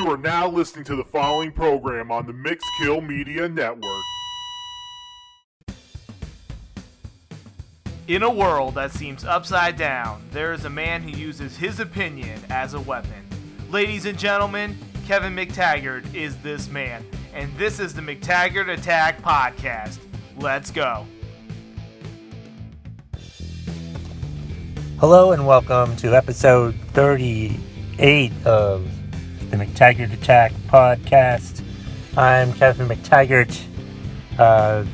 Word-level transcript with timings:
You 0.00 0.10
are 0.10 0.16
now 0.16 0.48
listening 0.48 0.86
to 0.86 0.96
the 0.96 1.04
following 1.04 1.52
program 1.52 2.10
on 2.10 2.24
the 2.24 2.32
Mixkill 2.32 3.06
Media 3.06 3.46
Network. 3.46 4.02
In 8.08 8.22
a 8.22 8.30
world 8.30 8.76
that 8.76 8.92
seems 8.92 9.26
upside 9.26 9.76
down, 9.76 10.22
there 10.30 10.54
is 10.54 10.64
a 10.64 10.70
man 10.70 11.02
who 11.02 11.10
uses 11.10 11.58
his 11.58 11.80
opinion 11.80 12.40
as 12.48 12.72
a 12.72 12.80
weapon. 12.80 13.28
Ladies 13.68 14.06
and 14.06 14.18
gentlemen, 14.18 14.78
Kevin 15.06 15.36
McTaggart 15.36 16.14
is 16.14 16.34
this 16.38 16.70
man, 16.70 17.04
and 17.34 17.54
this 17.58 17.78
is 17.78 17.92
the 17.92 18.00
McTaggart 18.00 18.72
Attack 18.72 19.20
Podcast. 19.20 19.98
Let's 20.38 20.70
go. 20.70 21.06
Hello 24.98 25.32
and 25.32 25.46
welcome 25.46 25.94
to 25.96 26.16
episode 26.16 26.74
38 26.94 28.32
of 28.46 28.90
the 29.50 29.56
McTaggart 29.56 30.12
Attack 30.12 30.52
podcast. 30.68 31.62
I'm 32.16 32.52
Kevin 32.52 32.86
McTaggart. 32.86 33.60
Uh, 34.38 34.84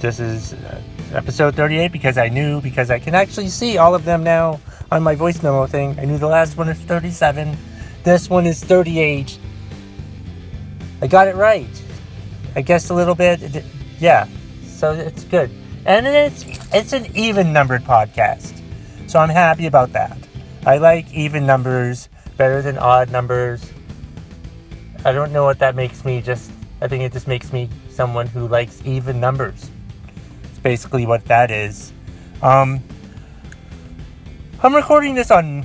this 0.00 0.20
is 0.20 0.52
uh, 0.52 0.82
episode 1.14 1.54
38 1.54 1.90
because 1.90 2.18
I 2.18 2.28
knew, 2.28 2.60
because 2.60 2.90
I 2.90 2.98
can 2.98 3.14
actually 3.14 3.48
see 3.48 3.78
all 3.78 3.94
of 3.94 4.04
them 4.04 4.22
now 4.22 4.60
on 4.90 5.02
my 5.02 5.14
voice 5.14 5.42
memo 5.42 5.66
thing. 5.66 5.98
I 5.98 6.04
knew 6.04 6.18
the 6.18 6.26
last 6.26 6.58
one 6.58 6.68
is 6.68 6.78
37. 6.80 7.56
This 8.04 8.28
one 8.28 8.46
is 8.46 8.62
38. 8.62 9.38
I 11.00 11.06
got 11.06 11.28
it 11.28 11.34
right. 11.34 11.82
I 12.54 12.60
guessed 12.60 12.90
a 12.90 12.94
little 12.94 13.14
bit. 13.14 13.64
Yeah, 13.98 14.28
so 14.66 14.92
it's 14.92 15.24
good. 15.24 15.50
And 15.86 16.06
it's 16.06 16.44
it's 16.74 16.92
an 16.92 17.06
even 17.16 17.54
numbered 17.54 17.84
podcast. 17.84 18.60
So 19.06 19.18
I'm 19.18 19.30
happy 19.30 19.66
about 19.66 19.92
that. 19.94 20.18
I 20.66 20.76
like 20.76 21.12
even 21.12 21.46
numbers 21.46 22.08
better 22.42 22.60
than 22.60 22.76
odd 22.76 23.08
numbers. 23.12 23.70
I 25.04 25.12
don't 25.12 25.32
know 25.32 25.44
what 25.44 25.60
that 25.60 25.76
makes 25.76 26.04
me, 26.04 26.20
just 26.20 26.50
I 26.80 26.88
think 26.88 27.04
it 27.04 27.12
just 27.12 27.28
makes 27.28 27.52
me 27.52 27.68
someone 27.88 28.26
who 28.26 28.48
likes 28.48 28.82
even 28.84 29.20
numbers. 29.20 29.70
It's 30.42 30.58
basically 30.58 31.06
what 31.06 31.24
that 31.26 31.52
is. 31.52 31.92
Um, 32.42 32.82
I'm 34.60 34.74
recording 34.74 35.14
this 35.14 35.30
on 35.30 35.64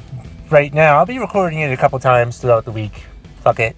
right 0.52 0.72
now. 0.72 1.00
I'll 1.00 1.08
be 1.08 1.18
recording 1.18 1.62
it 1.62 1.72
a 1.72 1.78
couple 1.78 1.98
times 1.98 2.38
throughout 2.38 2.66
the 2.66 2.72
week. 2.72 3.06
Fuck 3.42 3.60
it. 3.60 3.76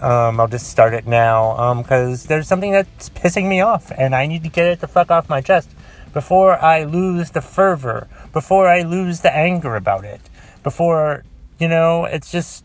Um, 0.00 0.40
I'll 0.40 0.48
just 0.48 0.66
start 0.70 0.92
it 0.92 1.06
now 1.06 1.74
because 1.74 2.24
um, 2.24 2.28
there's 2.28 2.48
something 2.48 2.72
that's 2.72 3.10
pissing 3.10 3.48
me 3.48 3.60
off 3.60 3.92
and 3.96 4.12
I 4.12 4.26
need 4.26 4.42
to 4.42 4.50
get 4.50 4.66
it 4.66 4.80
the 4.80 4.88
fuck 4.88 5.12
off 5.12 5.28
my 5.28 5.40
chest 5.40 5.70
before 6.12 6.60
I 6.60 6.82
lose 6.82 7.30
the 7.30 7.42
fervor, 7.42 8.08
before 8.32 8.66
I 8.66 8.82
lose 8.82 9.20
the 9.20 9.32
anger 9.32 9.76
about 9.76 10.04
it, 10.04 10.20
before, 10.64 11.22
you 11.60 11.68
know, 11.68 12.06
it's 12.06 12.32
just. 12.32 12.64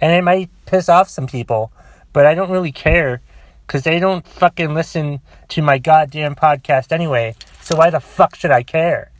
And 0.00 0.12
it 0.12 0.22
might 0.22 0.50
piss 0.66 0.88
off 0.88 1.08
some 1.08 1.26
people, 1.26 1.72
but 2.12 2.26
I 2.26 2.34
don't 2.34 2.50
really 2.50 2.72
care 2.72 3.22
because 3.66 3.84
they 3.84 3.98
don't 3.98 4.26
fucking 4.26 4.74
listen 4.74 5.20
to 5.48 5.62
my 5.62 5.78
goddamn 5.78 6.34
podcast 6.34 6.92
anyway, 6.92 7.34
so 7.62 7.76
why 7.76 7.88
the 7.88 8.00
fuck 8.00 8.34
should 8.34 8.50
I 8.50 8.62
care? 8.62 9.10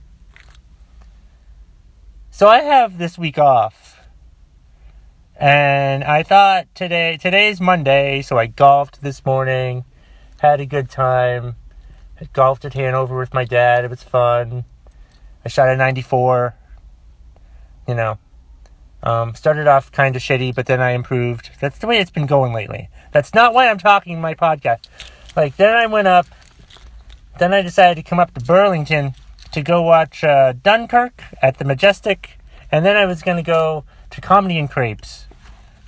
So 2.31 2.49
I 2.49 2.61
have 2.61 2.99
this 2.99 3.17
week 3.17 3.39
off. 3.39 4.01
And 5.37 6.05
I 6.05 6.23
thought 6.23 6.67
today 6.75 7.17
today's 7.17 7.61
Monday, 7.61 8.21
so 8.21 8.37
I 8.37 8.47
golfed 8.47 9.03
this 9.03 9.25
morning, 9.25 9.85
had 10.41 10.61
a 10.61 10.67
good 10.67 10.91
time. 10.91 11.57
I 12.21 12.29
golfed 12.33 12.65
at 12.65 12.75
Hanover 12.75 13.19
with 13.19 13.33
my 13.33 13.45
dad. 13.45 13.85
It 13.85 13.91
was 13.91 14.03
fun. 14.03 14.65
I 15.45 15.49
shot 15.49 15.69
a 15.69 15.77
94. 15.77 16.55
You 17.87 17.95
know, 17.95 18.19
um, 19.03 19.35
started 19.35 19.67
off 19.67 19.91
kind 19.91 20.15
of 20.15 20.23
shitty, 20.23 20.55
but 20.55 20.67
then 20.67 20.81
I 20.81 20.93
improved. 20.93 21.51
That's 21.61 21.79
the 21.79 21.87
way 21.87 21.99
it's 21.99 22.11
been 22.11 22.27
going 22.27 22.53
lately. 22.53 22.89
That's 23.11 23.35
not 23.35 23.53
why 23.53 23.69
I'm 23.69 23.79
talking 23.79 24.21
my 24.21 24.35
podcast. 24.35 24.85
Like, 25.35 25.57
then 25.57 25.75
I 25.75 25.87
went 25.87 26.09
up, 26.09 26.27
then 27.39 27.53
I 27.53 27.63
decided 27.63 28.03
to 28.03 28.09
come 28.09 28.21
up 28.21 28.35
to 28.35 28.45
Burlington 28.45 29.15
to 29.53 29.63
go 29.63 29.83
watch 29.83 30.23
uh, 30.23 30.53
Dunkirk 30.53 31.23
at 31.43 31.59
the 31.59 31.65
Majestic, 31.65 32.39
and 32.71 32.87
then 32.87 32.97
I 32.97 33.07
was 33.07 33.23
going 33.23 33.37
to 33.37 33.43
go 33.43 33.85
to 34.11 34.21
Comedy 34.21 34.59
and 34.59 34.71
Crepes. 34.71 35.27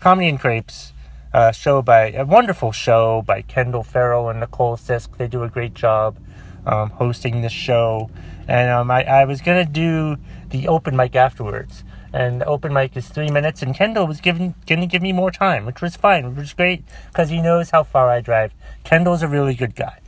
Comedy 0.01 0.29
and 0.29 0.41
Crepes 0.41 0.93
uh, 1.33 1.53
show 1.53 1.83
by 1.83 2.11
a 2.13 2.25
wonderful 2.25 2.73
show 2.73 3.23
by 3.23 3.43
Kendall 3.43 3.83
Farrell 3.83 4.29
and 4.29 4.41
Nicole 4.41 4.77
Sisk. 4.77 5.17
They 5.17 5.29
do 5.29 5.43
a 5.43 5.49
great 5.49 5.75
job 5.75 6.19
um, 6.67 6.91
hosting 6.91 7.43
this 7.43 7.53
show, 7.53 8.11
and 8.49 8.71
um, 8.71 8.91
I, 8.91 9.05
I 9.05 9.25
was 9.25 9.41
gonna 9.41 9.65
do 9.65 10.17
the 10.51 10.69
open 10.69 10.97
mic 10.97 11.15
afterwards. 11.15 11.84
And 12.15 12.41
the 12.41 12.47
open 12.47 12.73
mic 12.73 12.97
is 12.97 13.09
three 13.09 13.29
minutes, 13.29 13.61
and 13.61 13.75
Kendall 13.75 14.07
was 14.07 14.21
giving 14.21 14.55
gonna 14.69 14.87
give 14.87 15.03
me 15.03 15.13
more 15.13 15.33
time, 15.33 15.67
which 15.67 15.83
was 15.83 15.97
fine, 15.97 16.29
which 16.29 16.39
was 16.39 16.53
great 16.53 16.85
because 17.09 17.29
he 17.29 17.43
knows 17.43 17.71
how 17.71 17.83
far 17.83 18.09
I 18.09 18.21
drive. 18.21 18.53
Kendall's 18.85 19.25
a 19.25 19.27
really 19.27 19.55
good 19.55 19.75
guy, 19.75 19.99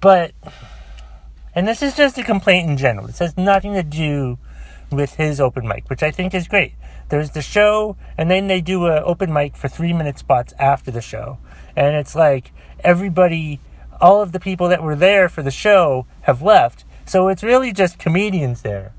but 0.00 0.32
and 1.54 1.68
this 1.68 1.80
is 1.80 1.96
just 1.96 2.18
a 2.18 2.24
complaint 2.24 2.68
in 2.68 2.76
general. 2.76 3.06
This 3.06 3.20
has 3.20 3.36
nothing 3.36 3.74
to 3.74 3.84
do 3.84 4.38
with 4.90 5.14
his 5.14 5.40
open 5.40 5.68
mic, 5.68 5.88
which 5.88 6.02
I 6.02 6.10
think 6.10 6.34
is 6.34 6.48
great. 6.48 6.74
There's 7.08 7.30
the 7.30 7.42
show, 7.42 7.96
and 8.18 8.28
then 8.28 8.48
they 8.48 8.60
do 8.60 8.86
an 8.86 9.00
open 9.06 9.32
mic 9.32 9.54
for 9.54 9.68
three 9.68 9.92
minute 9.92 10.18
spots 10.18 10.52
after 10.58 10.90
the 10.90 11.00
show. 11.00 11.38
And 11.76 11.94
it's 11.94 12.16
like 12.16 12.50
everybody, 12.82 13.60
all 14.00 14.22
of 14.22 14.32
the 14.32 14.40
people 14.40 14.68
that 14.68 14.82
were 14.82 14.96
there 14.96 15.28
for 15.28 15.44
the 15.44 15.52
show 15.52 16.06
have 16.22 16.42
left. 16.42 16.84
So 17.06 17.28
it's 17.28 17.44
really 17.44 17.72
just 17.72 17.96
comedians 17.96 18.62
there 18.62 18.92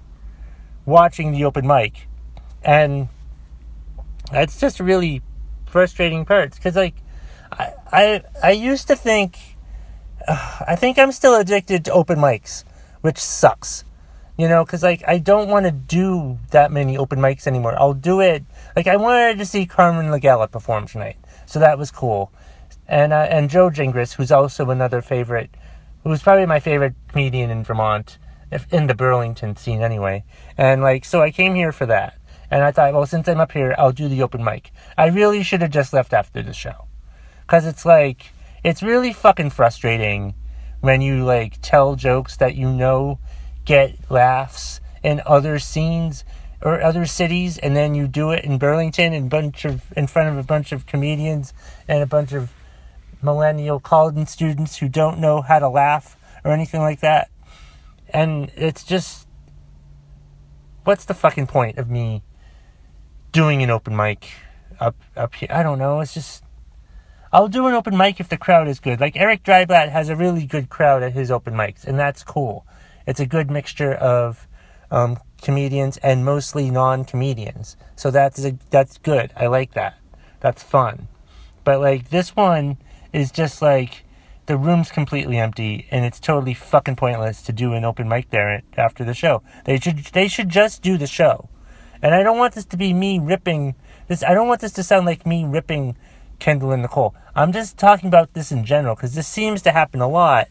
watching 0.86 1.32
the 1.32 1.46
open 1.46 1.68
mic. 1.68 2.08
And 2.64 3.10
that's 4.32 4.60
just 4.60 4.80
really 4.80 5.22
frustrating 5.66 6.26
parts. 6.26 6.58
Because, 6.58 6.76
like, 6.76 6.96
I, 7.52 7.74
I, 7.92 8.24
I 8.44 8.52
used 8.52 8.88
to 8.88 8.96
think, 8.96 9.38
uh, 10.28 10.64
I 10.68 10.76
think 10.76 10.98
I'm 11.00 11.12
still 11.12 11.36
addicted 11.36 11.86
to 11.86 11.92
open 11.94 12.20
mics, 12.20 12.64
which 13.02 13.18
sucks 13.18 13.84
you 14.42 14.48
know, 14.48 14.66
because 14.66 14.82
like 14.82 15.04
I 15.08 15.20
don't 15.20 15.50
want 15.50 15.68
to 15.68 15.72
do 15.72 16.40
that 16.50 16.72
many 16.72 16.98
open 16.98 17.20
mics 17.20 17.46
anymore. 17.46 17.80
I'll 17.80 17.94
do 17.94 18.22
it 18.22 18.44
like 18.76 18.88
I 18.88 18.96
wanted 18.96 19.38
to 19.38 19.46
see 19.46 19.68
Carmen 19.68 20.08
Lagala 20.08 20.50
perform 20.50 20.88
tonight, 20.88 21.18
so 21.46 21.60
that 21.60 21.78
was 21.78 21.92
cool. 21.92 22.32
And 22.88 23.14
uh, 23.14 23.28
and 23.30 23.52
Joe 23.52 23.70
Gingras, 23.70 24.14
who's 24.14 24.32
also 24.32 24.72
another 24.72 25.00
favorite, 25.02 25.52
who's 26.04 26.24
probably 26.24 26.48
my 26.48 26.60
favorite 26.60 26.96
comedian 27.10 27.52
in 27.52 27.64
Vermont, 27.64 28.18
if 28.52 28.72
in 28.72 28.88
the 28.88 28.94
Burlington 28.94 29.56
scene 29.56 29.82
anyway. 29.82 30.24
And 30.58 30.82
like 30.82 31.06
so, 31.06 31.22
I 31.22 31.32
came 31.32 31.56
here 31.56 31.72
for 31.72 31.86
that, 31.88 32.20
and 32.50 32.64
I 32.64 32.72
thought, 32.72 32.94
well, 32.94 33.06
since 33.06 33.28
I'm 33.28 33.40
up 33.40 33.54
here, 33.54 33.74
I'll 33.78 33.92
do 33.92 34.08
the 34.08 34.22
open 34.22 34.44
mic. 34.44 34.72
I 34.98 35.08
really 35.08 35.42
should 35.44 35.62
have 35.62 35.72
just 35.72 35.94
left 35.94 36.14
after 36.14 36.44
the 36.44 36.54
show, 36.54 36.88
because 37.42 37.66
it's 37.66 37.86
like 37.86 38.32
it's 38.64 38.84
really 38.84 39.14
fucking 39.14 39.50
frustrating 39.50 40.36
when 40.82 41.02
you 41.02 41.24
like 41.24 41.60
tell 41.62 41.96
jokes 41.96 42.38
that 42.38 42.56
you 42.56 42.72
know 42.72 43.20
get 43.66 43.96
laughs 44.10 44.82
in 45.04 45.22
other 45.26 45.58
scenes 45.58 46.24
or 46.62 46.80
other 46.82 47.08
cities, 47.08 47.58
and 47.58 47.76
then 47.76 47.96
you 47.96 48.08
do 48.08 48.30
it 48.30 48.46
in 48.46 48.60
Burlington 48.60 49.14
in 49.14 49.30
bunch 49.30 49.66
of 49.66 49.82
in 49.98 50.06
front 50.06 50.30
of 50.30 50.38
a 50.38 50.44
bunch 50.44 50.72
of 50.72 50.86
comedians 50.86 51.54
and 51.88 52.04
a 52.04 52.06
bunch 52.06 52.34
of 52.34 52.52
millennial 53.24 53.80
college 53.80 54.28
students 54.28 54.78
who 54.78 54.88
don't 54.88 55.18
know 55.20 55.42
how 55.42 55.58
to 55.58 55.70
laugh 55.70 56.18
or 56.44 56.52
anything 56.52 56.82
like 56.82 57.00
that. 57.00 57.31
And 58.12 58.52
it's 58.56 58.84
just 58.84 59.28
what's 60.84 61.06
the 61.06 61.14
fucking 61.14 61.48
point 61.48 61.78
of 61.78 61.90
me 61.90 62.24
doing 63.32 63.64
an 63.64 63.70
open 63.70 63.96
mic 63.96 64.30
up 64.80 64.96
up 65.16 65.36
here? 65.36 65.50
I 65.52 65.64
don't 65.64 65.80
know. 65.80 66.00
It's 66.00 66.14
just 66.14 66.44
I'll 67.34 67.48
do 67.48 67.68
an 67.68 67.74
open 67.74 67.98
mic 67.98 68.20
if 68.20 68.28
the 68.28 68.38
crowd 68.38 68.68
is 68.68 68.80
good. 68.80 69.00
Like 69.00 69.16
Eric 69.16 69.44
Dryblatt 69.44 69.90
has 69.90 70.10
a 70.10 70.16
really 70.16 70.46
good 70.46 70.70
crowd 70.70 71.02
at 71.04 71.14
his 71.14 71.32
open 71.32 71.54
mics, 71.54 71.86
and 71.86 71.98
that's 71.98 72.24
cool. 72.24 72.66
It's 73.08 73.20
a 73.20 73.26
good 73.26 73.50
mixture 73.50 73.94
of 73.94 74.48
um, 74.92 75.18
comedians 75.42 75.98
and 75.98 76.26
mostly 76.26 76.70
non-comedians. 76.70 77.78
So 77.96 78.12
that's 78.12 78.44
a, 78.44 78.58
that's 78.70 78.98
good. 78.98 79.32
I 79.38 79.48
like 79.48 79.74
that. 79.74 79.98
That's 80.42 80.62
fun. 80.62 81.08
But 81.64 81.80
like 81.80 82.10
this 82.10 82.36
one 82.36 82.78
is 83.14 83.32
just 83.32 83.62
like 83.62 84.04
the 84.46 84.58
room's 84.58 84.92
completely 84.92 85.38
empty 85.38 85.88
and 85.92 86.06
it's 86.06 86.20
totally 86.20 86.54
fucking 86.54 86.96
pointless 86.96 87.42
to 87.44 87.54
do 87.54 87.74
an 87.74 87.86
open 87.86 88.08
mic 88.08 88.30
there 88.30 88.62
after 88.76 89.04
the 89.04 89.14
show. 89.14 89.44
They 89.66 89.80
should 89.80 89.98
they 89.98 90.28
should 90.28 90.50
just 90.50 90.82
do 90.82 90.98
the 90.98 91.08
show. 91.08 91.50
And 92.02 92.16
I 92.16 92.24
don't 92.24 92.38
want 92.38 92.56
this 92.56 92.66
to 92.66 92.78
be 92.78 92.94
me 92.94 93.20
ripping 93.20 93.76
this 94.08 94.24
I 94.24 94.34
don't 94.34 94.48
want 94.48 94.62
this 94.62 94.74
to 94.74 94.84
sound 94.84 95.06
like 95.06 95.26
me 95.26 95.46
ripping 95.46 95.96
Kendall 96.40 96.72
and 96.72 96.82
Nicole. 96.82 97.14
I'm 97.36 97.52
just 97.52 97.78
talking 97.78 98.08
about 98.08 98.34
this 98.34 98.52
in 98.52 98.66
general 98.66 98.96
because 98.96 99.14
this 99.16 99.28
seems 99.28 99.62
to 99.64 99.72
happen 99.72 100.02
a 100.02 100.08
lot 100.08 100.48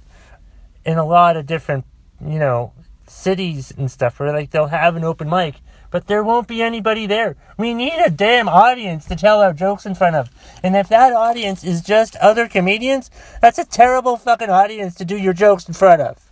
in 0.84 0.96
a 0.98 1.04
lot 1.04 1.36
of 1.36 1.46
different 1.46 1.84
you 2.24 2.38
know, 2.38 2.72
cities 3.10 3.72
and 3.76 3.90
stuff 3.90 4.18
where 4.18 4.32
like 4.32 4.50
they'll 4.50 4.66
have 4.66 4.96
an 4.96 5.04
open 5.04 5.28
mic, 5.28 5.56
but 5.90 6.06
there 6.06 6.22
won't 6.22 6.48
be 6.48 6.62
anybody 6.62 7.06
there. 7.06 7.36
We 7.58 7.74
need 7.74 7.98
a 8.04 8.10
damn 8.10 8.48
audience 8.48 9.04
to 9.06 9.16
tell 9.16 9.40
our 9.40 9.52
jokes 9.52 9.84
in 9.84 9.94
front 9.94 10.16
of. 10.16 10.30
And 10.62 10.76
if 10.76 10.88
that 10.88 11.12
audience 11.12 11.64
is 11.64 11.82
just 11.82 12.16
other 12.16 12.48
comedians, 12.48 13.10
that's 13.42 13.58
a 13.58 13.64
terrible 13.64 14.16
fucking 14.16 14.50
audience 14.50 14.94
to 14.96 15.04
do 15.04 15.16
your 15.16 15.32
jokes 15.32 15.66
in 15.66 15.74
front 15.74 16.00
of. 16.00 16.30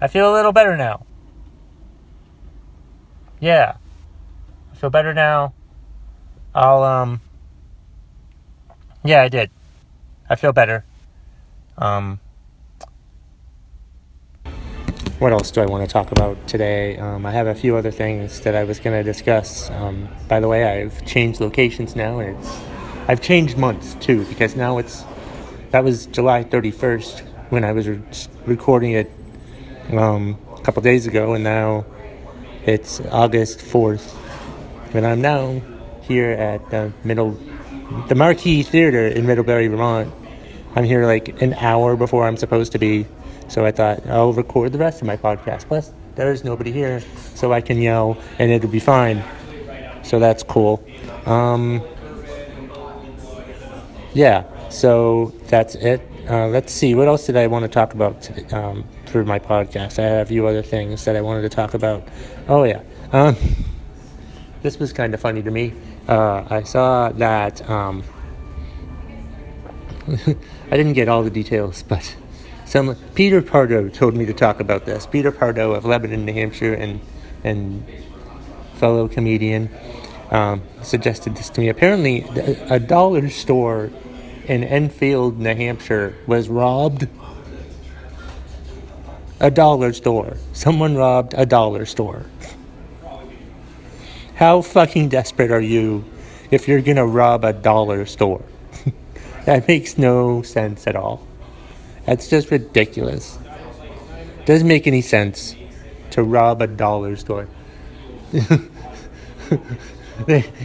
I 0.00 0.06
feel 0.06 0.30
a 0.30 0.34
little 0.34 0.52
better 0.52 0.76
now. 0.76 1.04
yeah, 3.40 3.76
I 4.72 4.76
feel 4.76 4.90
better 4.90 5.12
now. 5.14 5.54
I'll 6.54 6.82
um, 6.82 7.20
yeah, 9.04 9.22
I 9.22 9.28
did. 9.28 9.50
I 10.28 10.36
feel 10.36 10.52
better. 10.52 10.84
Um, 11.78 12.18
what 15.20 15.32
else 15.32 15.50
do 15.50 15.60
I 15.60 15.66
want 15.66 15.88
to 15.88 15.92
talk 15.92 16.12
about 16.12 16.46
today? 16.48 16.96
Um, 16.96 17.24
I 17.24 17.30
have 17.30 17.46
a 17.46 17.54
few 17.54 17.76
other 17.76 17.90
things 17.90 18.40
that 18.40 18.54
I 18.54 18.64
was 18.64 18.80
going 18.80 18.96
to 18.96 19.02
discuss. 19.02 19.70
Um, 19.70 20.08
by 20.28 20.40
the 20.40 20.48
way, 20.48 20.64
I've 20.64 21.04
changed 21.06 21.40
locations 21.40 21.94
now, 21.94 22.18
and 22.18 22.36
it's 22.36 22.60
I've 23.06 23.20
changed 23.20 23.56
months 23.56 23.94
too 24.00 24.24
because 24.26 24.56
now 24.56 24.78
it's 24.78 25.04
that 25.70 25.84
was 25.84 26.06
July 26.06 26.44
31st 26.44 27.20
when 27.50 27.64
I 27.64 27.72
was 27.72 27.88
re- 27.88 28.00
recording 28.46 28.92
it 28.92 29.10
um, 29.90 30.38
a 30.56 30.60
couple 30.62 30.82
days 30.82 31.06
ago, 31.06 31.34
and 31.34 31.44
now 31.44 31.86
it's 32.64 33.00
August 33.00 33.60
4th, 33.60 34.16
and 34.94 35.06
I'm 35.06 35.20
now 35.20 35.62
here 36.02 36.30
at 36.30 36.70
the 36.70 36.92
middle, 37.04 37.38
the 38.08 38.14
Marquee 38.14 38.62
Theater 38.62 39.06
in 39.06 39.26
Middlebury, 39.26 39.68
Vermont. 39.68 40.12
I'm 40.76 40.84
here 40.84 41.06
like 41.06 41.40
an 41.42 41.54
hour 41.54 41.96
before 41.96 42.26
I'm 42.26 42.36
supposed 42.36 42.72
to 42.72 42.78
be, 42.78 43.06
so 43.48 43.64
I 43.64 43.72
thought 43.72 44.06
I'll 44.06 44.32
record 44.32 44.72
the 44.72 44.78
rest 44.78 45.00
of 45.00 45.06
my 45.06 45.16
podcast. 45.16 45.66
Plus, 45.66 45.92
there's 46.14 46.44
nobody 46.44 46.72
here, 46.72 47.00
so 47.34 47.52
I 47.52 47.60
can 47.60 47.80
yell 47.80 48.18
and 48.38 48.50
it'll 48.50 48.70
be 48.70 48.80
fine. 48.80 49.22
So 50.02 50.18
that's 50.18 50.42
cool. 50.42 50.84
Um, 51.26 51.82
yeah, 54.14 54.44
so 54.68 55.32
that's 55.46 55.74
it. 55.76 56.00
Uh, 56.28 56.48
let's 56.48 56.72
see, 56.72 56.94
what 56.94 57.08
else 57.08 57.26
did 57.26 57.36
I 57.36 57.46
want 57.46 57.62
to 57.62 57.68
talk 57.68 57.94
about 57.94 58.52
um, 58.52 58.84
for 59.06 59.24
my 59.24 59.38
podcast? 59.38 59.98
I 59.98 60.02
had 60.02 60.20
a 60.20 60.26
few 60.26 60.46
other 60.46 60.62
things 60.62 61.04
that 61.04 61.16
I 61.16 61.20
wanted 61.20 61.42
to 61.42 61.48
talk 61.48 61.74
about. 61.74 62.06
Oh, 62.48 62.64
yeah. 62.64 62.82
Um, 63.12 63.36
this 64.62 64.78
was 64.78 64.92
kind 64.92 65.14
of 65.14 65.20
funny 65.20 65.42
to 65.42 65.50
me. 65.50 65.72
Uh, 66.06 66.44
I 66.50 66.62
saw 66.64 67.10
that. 67.10 67.62
I 70.70 70.76
didn't 70.76 70.92
get 70.92 71.08
all 71.08 71.22
the 71.22 71.30
details, 71.30 71.82
but 71.82 72.14
some 72.66 72.94
Peter 73.14 73.40
Pardo 73.40 73.88
told 73.88 74.14
me 74.14 74.26
to 74.26 74.34
talk 74.34 74.60
about 74.60 74.84
this. 74.84 75.06
Peter 75.06 75.32
Pardo 75.32 75.72
of 75.72 75.86
Lebanon, 75.86 76.26
New 76.26 76.34
Hampshire, 76.34 76.74
and 76.74 77.00
and 77.42 77.86
fellow 78.74 79.08
comedian 79.08 79.70
um, 80.30 80.62
suggested 80.82 81.36
this 81.36 81.48
to 81.50 81.62
me. 81.62 81.70
Apparently, 81.70 82.26
a 82.68 82.78
dollar 82.78 83.30
store 83.30 83.90
in 84.46 84.62
Enfield, 84.62 85.38
New 85.38 85.54
Hampshire, 85.54 86.14
was 86.26 86.48
robbed. 86.50 87.08
A 89.40 89.50
dollar 89.50 89.92
store. 89.92 90.36
Someone 90.52 90.96
robbed 90.96 91.32
a 91.34 91.46
dollar 91.46 91.86
store. 91.86 92.26
How 94.34 94.62
fucking 94.62 95.08
desperate 95.08 95.50
are 95.50 95.60
you 95.60 96.04
if 96.50 96.68
you're 96.68 96.82
gonna 96.82 97.06
rob 97.06 97.44
a 97.44 97.52
dollar 97.52 98.04
store? 98.04 98.44
That 99.48 99.66
makes 99.66 99.96
no 99.96 100.42
sense 100.42 100.86
at 100.86 100.94
all. 100.94 101.26
That's 102.04 102.28
just 102.28 102.50
ridiculous. 102.50 103.38
Doesn't 104.44 104.68
make 104.68 104.86
any 104.86 105.00
sense 105.00 105.56
to 106.10 106.22
rob 106.22 106.60
a 106.60 106.66
dollar 106.66 107.16
store. 107.16 107.48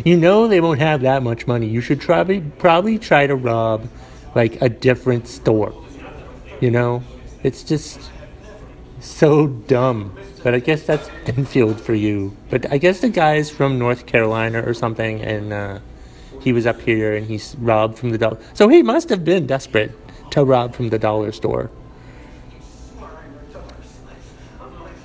you 0.03 0.18
know 0.18 0.50
they 0.50 0.59
won't 0.59 0.81
have 0.81 1.00
that 1.00 1.24
much 1.24 1.47
money. 1.47 1.68
You 1.68 1.80
should 1.80 2.01
probably 2.01 2.41
probably 2.41 3.00
try 3.00 3.25
to 3.25 3.38
rob 3.38 3.88
like 4.35 4.62
a 4.62 4.68
different 4.68 5.29
store. 5.29 5.74
You 6.59 6.69
know, 6.71 7.03
it's 7.41 7.63
just 7.63 8.12
so 9.00 9.47
dumb. 9.47 10.13
But 10.44 10.56
I 10.56 10.59
guess 10.59 10.83
that's 10.83 11.09
Enfield 11.25 11.79
for 11.79 11.94
you. 11.94 12.36
But 12.50 12.69
I 12.69 12.79
guess 12.79 13.00
the 13.00 13.07
guy's 13.07 13.50
from 13.50 13.79
North 13.79 14.07
Carolina 14.07 14.62
or 14.62 14.74
something, 14.74 15.21
and 15.21 15.53
uh, 15.53 15.79
he 16.41 16.53
was 16.53 16.65
up 16.65 16.80
here 16.81 17.15
and 17.15 17.25
he's 17.25 17.56
robbed 17.59 17.97
from 17.97 18.09
the 18.09 18.18
dollar. 18.18 18.38
So 18.53 18.68
he 18.68 18.81
must 18.83 19.09
have 19.09 19.24
been 19.24 19.47
desperate 19.47 19.91
to 20.31 20.44
rob 20.44 20.75
from 20.75 20.89
the 20.89 21.00
dollar 21.00 21.31
store. 21.31 21.69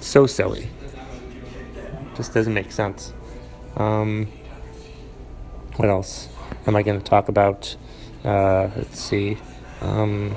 So 0.00 0.26
silly. 0.26 0.68
Just 2.16 2.34
doesn't 2.34 2.54
make 2.54 2.72
sense. 2.72 3.12
Um, 3.76 4.26
what 5.76 5.88
else 5.88 6.28
am 6.66 6.74
I 6.74 6.82
going 6.82 6.98
to 6.98 7.04
talk 7.04 7.28
about? 7.28 7.76
Uh, 8.24 8.70
let's 8.74 8.98
see. 8.98 9.38
Um, 9.80 10.34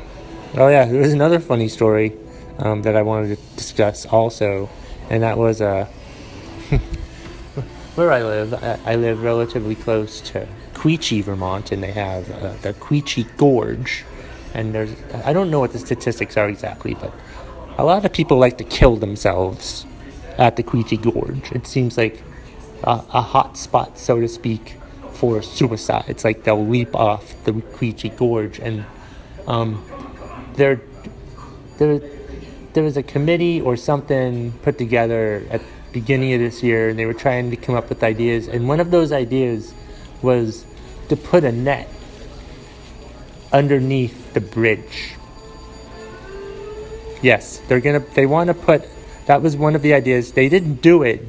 oh, 0.56 0.68
yeah, 0.68 0.86
there 0.86 1.02
was 1.02 1.14
another 1.14 1.40
funny 1.40 1.68
story 1.68 2.16
um, 2.60 2.84
that 2.84 2.96
I 2.96 3.02
wanted 3.02 3.38
to 3.38 3.56
discuss 3.56 4.06
also, 4.06 4.70
and 5.10 5.24
that 5.24 5.38
was 5.38 5.62
uh, 5.62 5.86
where 7.96 8.12
I 8.12 8.22
live. 8.22 8.54
I, 8.54 8.80
I, 8.86 8.96
live 8.96 9.24
relatively 9.24 9.76
close 9.76 10.22
to 10.22 10.48
Quechee, 10.82 11.24
Vermont, 11.24 11.72
and 11.72 11.84
they 11.84 11.92
have 11.92 12.28
uh, 12.32 12.54
the 12.64 12.74
Quechee 12.74 13.28
Gorge. 13.38 14.04
And 14.56 14.74
there's, 14.74 14.92
I 15.24 15.32
don't 15.32 15.52
know 15.52 15.60
what 15.60 15.74
the 15.74 15.80
statistics 15.80 16.38
are 16.38 16.50
exactly, 16.50 16.96
but 16.96 17.14
a 17.78 17.86
lot 17.86 18.04
of 18.04 18.12
people 18.12 18.38
like 18.40 18.58
to 18.58 18.64
kill 18.64 18.96
themselves 18.96 19.86
at 20.40 20.56
the 20.56 20.64
Quechee 20.64 21.00
Gorge. 21.00 21.52
It 21.52 21.68
seems 21.68 21.98
like 22.00 22.24
a, 22.84 22.94
a 23.14 23.22
hot 23.22 23.58
spot, 23.58 24.00
so 24.00 24.20
to 24.20 24.28
speak, 24.28 24.78
for 25.14 25.44
suicide. 25.44 26.06
It's 26.08 26.24
like 26.24 26.46
they'll 26.46 26.66
leap 26.66 26.96
off 26.96 27.36
the 27.44 27.52
Quechee 27.52 28.18
Gorge, 28.18 28.58
and 28.58 28.84
um, 29.46 29.86
there, 30.56 30.82
there, 31.78 32.02
there 32.74 32.84
was 32.84 32.98
a 32.98 33.04
committee 33.04 33.62
or 33.62 33.78
something 33.78 34.52
put 34.64 34.80
together 34.80 35.46
at 35.52 35.62
the 35.62 35.68
beginning 35.94 36.34
of 36.34 36.40
this 36.40 36.64
year, 36.64 36.90
and 36.90 36.98
they 36.98 37.06
were 37.06 37.14
trying 37.14 37.52
to 37.52 37.56
come 37.56 37.76
up 37.76 37.88
with 37.88 38.02
ideas. 38.02 38.48
And 38.48 38.68
one 38.68 38.80
of 38.80 38.90
those 38.90 39.12
ideas 39.12 39.76
was 40.24 40.66
to 41.12 41.16
put 41.16 41.44
a 41.44 41.52
net 41.52 41.88
underneath 43.54 44.34
the 44.34 44.42
bridge. 44.42 45.14
Yes, 47.22 47.62
they're 47.68 47.80
gonna. 47.80 48.00
They 48.16 48.26
want 48.26 48.48
to 48.48 48.56
put. 48.56 48.88
That 49.28 49.44
was 49.44 49.56
one 49.56 49.76
of 49.76 49.84
the 49.84 49.94
ideas. 49.94 50.32
They 50.32 50.50
didn't 50.50 50.82
do 50.82 51.04
it 51.04 51.24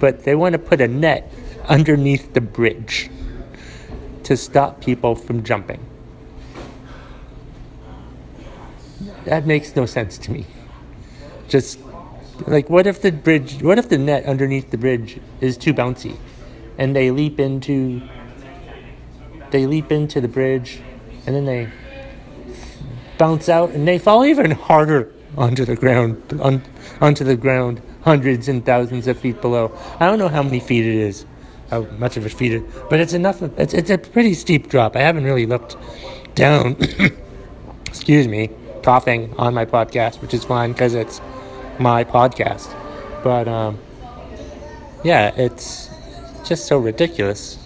but 0.00 0.24
they 0.24 0.34
want 0.34 0.52
to 0.52 0.58
put 0.58 0.80
a 0.80 0.88
net 0.88 1.30
underneath 1.68 2.32
the 2.34 2.40
bridge 2.40 3.10
to 4.24 4.36
stop 4.36 4.80
people 4.80 5.14
from 5.14 5.42
jumping. 5.42 5.84
That 9.24 9.46
makes 9.46 9.76
no 9.76 9.86
sense 9.86 10.18
to 10.18 10.32
me. 10.32 10.46
Just 11.48 11.78
like 12.46 12.70
what 12.70 12.86
if 12.86 13.02
the 13.02 13.10
bridge 13.10 13.62
what 13.62 13.78
if 13.78 13.88
the 13.88 13.98
net 13.98 14.24
underneath 14.24 14.70
the 14.70 14.78
bridge 14.78 15.20
is 15.40 15.56
too 15.56 15.74
bouncy 15.74 16.16
and 16.78 16.94
they 16.94 17.10
leap 17.10 17.40
into 17.40 18.00
they 19.50 19.66
leap 19.66 19.92
into 19.92 20.20
the 20.20 20.28
bridge 20.28 20.80
and 21.26 21.34
then 21.34 21.44
they 21.44 21.70
bounce 23.18 23.48
out 23.48 23.70
and 23.70 23.86
they 23.86 23.98
fall 23.98 24.24
even 24.24 24.50
harder 24.50 25.12
onto 25.36 25.64
the 25.64 25.76
ground 25.76 26.22
on, 26.40 26.62
onto 27.00 27.24
the 27.24 27.36
ground 27.36 27.82
hundreds 28.02 28.48
and 28.48 28.64
thousands 28.64 29.06
of 29.06 29.18
feet 29.18 29.40
below. 29.40 29.76
I 30.00 30.06
don't 30.06 30.18
know 30.18 30.28
how 30.28 30.42
many 30.42 30.60
feet 30.60 30.86
it 30.86 30.94
is, 30.94 31.26
how 31.70 31.82
much 31.98 32.16
of 32.16 32.24
a 32.24 32.28
feet 32.28 32.52
it, 32.52 32.62
but 32.88 33.00
it's 33.00 33.12
enough. 33.12 33.42
It's 33.42 33.74
it's 33.74 33.90
a 33.90 33.98
pretty 33.98 34.34
steep 34.34 34.68
drop. 34.68 34.96
I 34.96 35.00
haven't 35.00 35.24
really 35.24 35.46
looked 35.46 35.76
down. 36.34 36.76
excuse 37.88 38.28
me, 38.28 38.50
coughing 38.82 39.34
on 39.38 39.54
my 39.54 39.64
podcast, 39.64 40.20
which 40.22 40.32
is 40.32 40.44
fine 40.44 40.72
because 40.72 40.94
it's 40.94 41.20
my 41.78 42.04
podcast. 42.04 42.74
But 43.22 43.48
um, 43.48 43.78
yeah, 45.04 45.32
it's 45.36 45.90
just 46.44 46.66
so 46.66 46.78
ridiculous. 46.78 47.57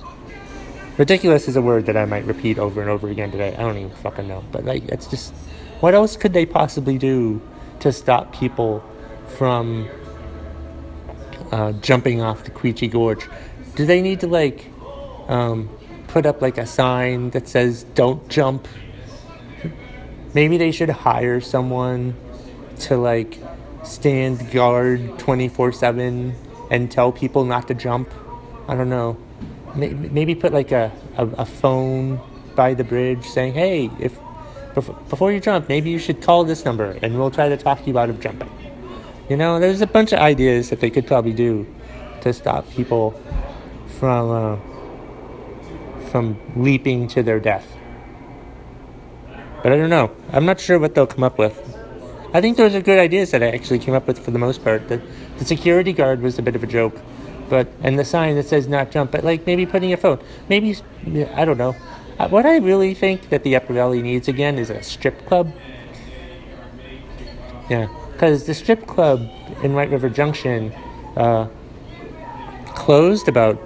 Ridiculous 0.99 1.49
is 1.49 1.57
a 1.57 1.63
word 1.63 1.87
that 1.87 1.97
I 1.97 2.05
might 2.05 2.25
repeat 2.25 2.59
over 2.59 2.81
and 2.81 2.91
over 2.91 3.09
again 3.09 3.31
today. 3.31 3.55
I 3.57 3.61
don't 3.61 3.79
even 3.79 3.91
fucking 3.91 4.29
know. 4.29 4.45
But 4.53 4.65
like, 4.65 4.85
it's 4.89 5.07
just, 5.07 5.33
what 5.81 5.95
else 5.95 6.17
could 6.17 6.33
they 6.33 6.47
possibly 6.47 6.99
do 6.99 7.41
to 7.81 7.93
stop 7.93 8.33
people 8.35 8.85
from 9.27 9.89
uh, 11.53 11.73
jumping 11.73 12.23
off 12.23 12.45
the 12.45 12.51
Quechee 12.51 12.91
Gorge, 12.91 13.29
do 13.77 13.87
they 13.87 14.01
need 14.01 14.21
to 14.21 14.27
like 14.27 14.67
um, 15.29 15.69
put 16.09 16.27
up 16.27 16.43
like 16.43 16.59
a 16.59 16.67
sign 16.67 17.31
that 17.31 17.47
says 17.47 17.85
"Don't 17.95 18.27
jump"? 18.29 18.67
Maybe 20.35 20.57
they 20.57 20.73
should 20.73 20.89
hire 20.89 21.41
someone 21.41 22.15
to 22.81 22.97
like 22.97 23.39
stand 23.85 24.51
guard 24.51 25.19
twenty 25.19 25.49
four 25.49 25.73
seven 25.73 26.35
and 26.71 26.91
tell 26.91 27.13
people 27.13 27.45
not 27.45 27.69
to 27.69 27.75
jump. 27.75 28.13
I 28.67 28.75
don't 28.75 28.89
know. 28.89 29.19
Maybe 29.75 30.35
put 30.35 30.52
like 30.52 30.73
a, 30.73 30.93
a, 31.17 31.26
a 31.26 31.47
phone 31.47 32.21
by 32.55 32.75
the 32.75 32.85
bridge 32.85 33.25
saying, 33.26 33.55
"Hey, 33.55 33.91
if 33.99 34.19
before 34.75 35.33
you 35.33 35.41
jump, 35.41 35.69
maybe 35.69 35.91
you 35.91 35.99
should 35.99 36.23
call 36.23 36.45
this 36.45 36.64
number 36.64 36.99
and 37.02 37.19
we'll 37.19 37.31
try 37.31 37.49
to 37.49 37.57
talk 37.57 37.87
you 37.87 37.99
out 37.99 38.11
of 38.11 38.21
jumping." 38.21 38.50
You 39.29 39.37
know, 39.37 39.59
there's 39.59 39.81
a 39.81 39.87
bunch 39.87 40.12
of 40.12 40.19
ideas 40.19 40.71
that 40.71 40.81
they 40.81 40.91
could 40.91 41.07
probably 41.07 41.33
do 41.33 41.67
to 42.21 42.33
stop 42.33 42.69
people 42.71 43.12
from 43.99 44.31
uh, 44.31 44.57
from 46.11 46.37
leaping 46.57 47.09
to 47.09 47.23
their 47.23 47.41
death. 47.41 47.67
But 49.62 49.73
I 49.73 49.76
don't 49.76 49.91
know. 49.91 50.11
I'm 50.33 50.45
not 50.45 50.61
sure 50.61 50.79
what 50.79 50.95
they'll 50.95 51.07
come 51.07 51.25
up 51.25 51.38
with. 51.38 51.57
I 52.35 52.41
think 52.41 52.57
those 52.57 52.75
are 52.75 52.81
good 52.81 52.99
ideas 52.99 53.31
that 53.31 53.43
I 53.43 53.49
actually 53.49 53.79
came 53.79 53.95
up 53.95 54.07
with 54.07 54.19
for 54.19 54.31
the 54.31 54.38
most 54.38 54.64
part. 54.64 54.88
The, 54.88 55.00
the 55.38 55.45
security 55.45 55.93
guard 55.93 56.21
was 56.21 56.38
a 56.38 56.43
bit 56.43 56.57
of 56.57 56.62
a 56.62 56.67
joke, 56.67 56.99
but 57.53 57.69
and 57.83 57.99
the 57.99 58.05
sign 58.05 58.35
that 58.37 58.47
says 58.47 58.67
not 58.67 58.91
jump, 58.91 59.11
but 59.11 59.23
like 59.25 59.47
maybe 59.47 59.67
putting 59.67 59.91
your 59.91 59.99
phone, 59.99 60.19
maybe 60.49 60.75
I 61.35 61.45
don't 61.45 61.59
know. 61.59 61.77
Uh, 62.19 62.27
what 62.29 62.47
I 62.47 62.57
really 62.57 62.95
think 62.95 63.29
that 63.29 63.43
the 63.43 63.55
Upper 63.55 63.75
Valley 63.75 64.01
needs 64.01 64.27
again 64.27 64.59
is 64.59 64.71
a 64.71 64.83
strip 64.83 65.27
club. 65.27 65.53
Yeah, 67.69 67.89
because 68.13 68.47
the 68.47 68.55
strip 68.55 68.87
club 68.87 69.31
in 69.63 69.75
White 69.75 69.91
River 69.91 70.09
Junction 70.09 70.73
uh, 71.15 71.49
closed 72.69 73.29
about 73.29 73.61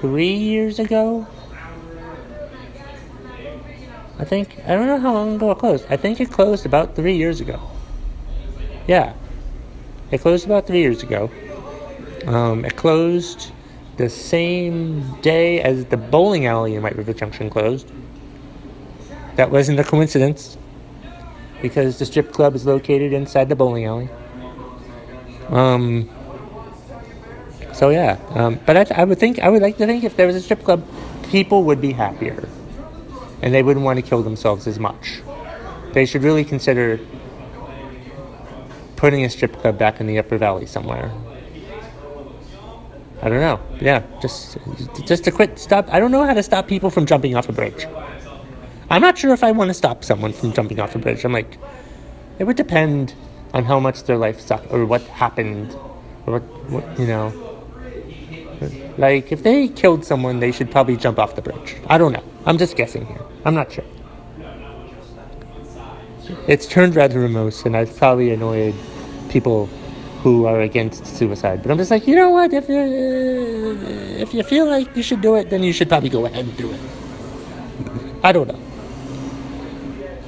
three 0.00 0.34
years 0.34 0.80
ago. 0.80 1.28
I 4.18 4.24
think 4.24 4.58
I 4.66 4.74
don't 4.74 4.88
know 4.88 4.98
how 4.98 5.12
long 5.12 5.36
ago 5.36 5.52
it 5.52 5.58
closed. 5.58 5.86
I 5.88 5.96
think 5.96 6.20
it 6.20 6.32
closed 6.32 6.66
about 6.66 6.96
three 6.96 7.16
years 7.16 7.40
ago. 7.40 7.60
Yeah, 8.88 9.14
it 10.10 10.20
closed 10.20 10.46
about 10.46 10.66
three 10.66 10.80
years 10.80 11.02
ago. 11.02 11.30
Um, 12.26 12.64
it 12.64 12.76
closed 12.76 13.52
the 13.96 14.08
same 14.08 15.20
day 15.20 15.60
as 15.60 15.84
the 15.86 15.96
bowling 15.96 16.46
alley 16.46 16.74
in 16.74 16.82
White 16.82 16.96
River 16.96 17.12
Junction 17.12 17.50
closed. 17.50 17.90
That 19.36 19.50
wasn't 19.50 19.80
a 19.80 19.84
coincidence 19.84 20.56
because 21.60 21.98
the 21.98 22.06
strip 22.06 22.32
club 22.32 22.54
is 22.54 22.66
located 22.66 23.12
inside 23.12 23.48
the 23.48 23.56
bowling 23.56 23.84
alley. 23.84 24.08
Um, 25.48 26.08
so 27.72 27.90
yeah, 27.90 28.18
um, 28.30 28.60
but 28.66 28.76
I, 28.76 29.02
I 29.02 29.04
would 29.04 29.18
think 29.18 29.38
I 29.40 29.48
would 29.48 29.62
like 29.62 29.76
to 29.78 29.86
think 29.86 30.04
if 30.04 30.16
there 30.16 30.26
was 30.26 30.36
a 30.36 30.40
strip 30.40 30.62
club, 30.62 30.86
people 31.30 31.64
would 31.64 31.80
be 31.80 31.92
happier, 31.92 32.48
and 33.42 33.52
they 33.52 33.62
wouldn't 33.62 33.84
want 33.84 33.98
to 33.98 34.02
kill 34.02 34.22
themselves 34.22 34.66
as 34.66 34.78
much. 34.78 35.20
They 35.92 36.06
should 36.06 36.22
really 36.22 36.44
consider 36.44 37.00
putting 38.96 39.24
a 39.24 39.30
strip 39.30 39.56
club 39.60 39.78
back 39.78 40.00
in 40.00 40.06
the 40.06 40.18
Upper 40.18 40.38
Valley 40.38 40.66
somewhere. 40.66 41.10
I 43.22 43.28
don't 43.28 43.40
know. 43.40 43.60
Yeah, 43.80 44.02
just 44.20 44.58
just 45.06 45.24
to 45.24 45.30
quit. 45.30 45.58
Stop. 45.58 45.88
I 45.90 45.98
don't 45.98 46.10
know 46.10 46.24
how 46.24 46.34
to 46.34 46.42
stop 46.42 46.68
people 46.68 46.90
from 46.90 47.06
jumping 47.06 47.36
off 47.36 47.48
a 47.48 47.52
bridge. 47.52 47.86
I'm 48.90 49.00
not 49.00 49.16
sure 49.16 49.32
if 49.32 49.42
I 49.42 49.50
want 49.52 49.68
to 49.70 49.74
stop 49.74 50.04
someone 50.04 50.32
from 50.32 50.52
jumping 50.52 50.78
off 50.78 50.94
a 50.94 50.98
bridge. 50.98 51.24
I'm 51.24 51.32
like, 51.32 51.58
it 52.38 52.44
would 52.44 52.56
depend 52.56 53.14
on 53.54 53.64
how 53.64 53.80
much 53.80 54.02
their 54.04 54.18
life 54.18 54.40
sucked 54.40 54.70
or 54.70 54.84
what 54.84 55.02
happened 55.02 55.72
or 56.26 56.38
what, 56.38 56.42
what 56.70 56.98
you 56.98 57.06
know. 57.06 57.32
Like, 58.98 59.32
if 59.32 59.42
they 59.42 59.68
killed 59.68 60.04
someone, 60.04 60.40
they 60.40 60.52
should 60.52 60.70
probably 60.70 60.96
jump 60.96 61.18
off 61.18 61.34
the 61.34 61.42
bridge. 61.42 61.76
I 61.88 61.98
don't 61.98 62.12
know. 62.12 62.22
I'm 62.46 62.58
just 62.58 62.76
guessing 62.76 63.06
here. 63.06 63.20
I'm 63.44 63.54
not 63.54 63.72
sure. 63.72 63.84
It's 66.46 66.66
turned 66.66 66.96
rather 66.96 67.20
remorse, 67.20 67.64
and 67.64 67.76
I've 67.76 67.96
probably 67.96 68.32
annoyed 68.32 68.74
people 69.28 69.66
who 70.22 70.46
are 70.46 70.60
against 70.60 71.06
suicide. 71.06 71.62
But 71.62 71.70
I'm 71.70 71.76
just 71.76 71.90
like, 71.90 72.06
you 72.06 72.16
know 72.16 72.30
what? 72.30 72.52
If 72.52 72.68
you, 72.68 73.78
if 74.18 74.32
you 74.32 74.42
feel 74.42 74.66
like 74.66 74.96
you 74.96 75.02
should 75.02 75.20
do 75.20 75.34
it, 75.34 75.50
then 75.50 75.62
you 75.62 75.72
should 75.72 75.88
probably 75.88 76.08
go 76.08 76.24
ahead 76.24 76.46
and 76.46 76.56
do 76.56 76.70
it. 76.70 76.80
I 78.22 78.32
don't 78.32 78.48
know. 78.48 78.58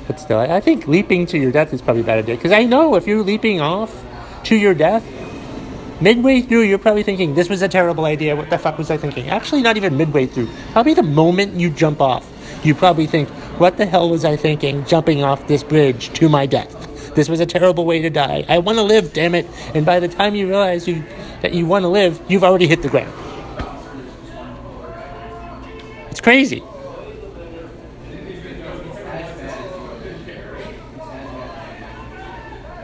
But 0.06 0.20
still, 0.20 0.38
I 0.38 0.60
think 0.60 0.86
leaping 0.86 1.26
to 1.26 1.38
your 1.38 1.50
death 1.50 1.72
is 1.72 1.80
probably 1.80 2.02
a 2.02 2.04
bad 2.04 2.18
idea. 2.18 2.36
Because 2.36 2.52
I 2.52 2.64
know 2.64 2.94
if 2.94 3.06
you're 3.06 3.22
leaping 3.22 3.60
off 3.60 4.04
to 4.44 4.54
your 4.54 4.74
death, 4.74 5.02
midway 6.00 6.42
through, 6.42 6.62
you're 6.62 6.78
probably 6.78 7.02
thinking, 7.02 7.34
this 7.34 7.48
was 7.48 7.62
a 7.62 7.68
terrible 7.68 8.04
idea. 8.04 8.36
What 8.36 8.50
the 8.50 8.58
fuck 8.58 8.76
was 8.76 8.90
I 8.90 8.98
thinking? 8.98 9.28
Actually, 9.28 9.62
not 9.62 9.76
even 9.78 9.96
midway 9.96 10.26
through. 10.26 10.48
Probably 10.72 10.94
the 10.94 11.02
moment 11.02 11.54
you 11.54 11.70
jump 11.70 12.00
off, 12.02 12.30
you 12.62 12.74
probably 12.74 13.06
think, 13.06 13.30
what 13.58 13.76
the 13.76 13.86
hell 13.86 14.08
was 14.08 14.24
I 14.24 14.36
thinking 14.36 14.84
jumping 14.84 15.24
off 15.24 15.46
this 15.48 15.62
bridge 15.62 16.10
to 16.14 16.28
my 16.28 16.46
death? 16.46 17.14
This 17.14 17.28
was 17.28 17.40
a 17.40 17.46
terrible 17.46 17.86
way 17.86 18.02
to 18.02 18.10
die. 18.10 18.44
I 18.48 18.58
want 18.58 18.76
to 18.76 18.82
live, 18.82 19.14
damn 19.14 19.34
it. 19.34 19.46
And 19.74 19.86
by 19.86 20.00
the 20.00 20.08
time 20.08 20.34
you 20.34 20.46
realize 20.46 20.86
you, 20.86 21.02
that 21.40 21.54
you 21.54 21.64
want 21.64 21.84
to 21.84 21.88
live, 21.88 22.20
you've 22.28 22.44
already 22.44 22.66
hit 22.66 22.82
the 22.82 22.90
ground. 22.90 23.12
It's 26.10 26.20
crazy. 26.20 26.62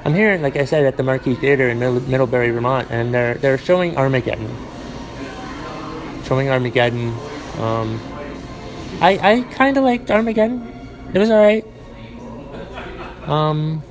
I'm 0.05 0.15
here, 0.15 0.37
like 0.39 0.57
I 0.57 0.65
said, 0.65 0.85
at 0.85 0.97
the 0.97 1.03
Marquee 1.05 1.35
Theater 1.37 1.69
in 1.69 1.79
Middlebury, 1.79 2.51
Vermont, 2.51 2.91
and 2.91 3.15
they're 3.15 3.35
they're 3.35 3.59
showing 3.59 3.97
Armageddon. 3.97 4.51
Showing 6.25 6.49
Armageddon. 6.49 7.15
Um, 7.59 8.01
I 9.03 9.19
I 9.19 9.43
kind 9.55 9.77
of 9.77 9.83
liked 9.83 10.11
Armageddon. 10.13 10.63
It 11.13 11.19
was 11.19 11.29
alright. 11.29 11.67
Um, 13.27 13.83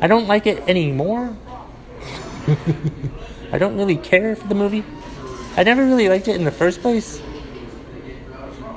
I 0.00 0.06
don't 0.06 0.28
like 0.28 0.46
it 0.46 0.62
anymore. 0.68 1.36
I 3.52 3.58
don't 3.58 3.76
really 3.76 3.96
care 3.96 4.36
for 4.36 4.46
the 4.46 4.54
movie. 4.54 4.84
I 5.56 5.64
never 5.64 5.84
really 5.84 6.08
liked 6.08 6.28
it 6.28 6.36
in 6.36 6.44
the 6.44 6.52
first 6.52 6.82
place. 6.82 7.20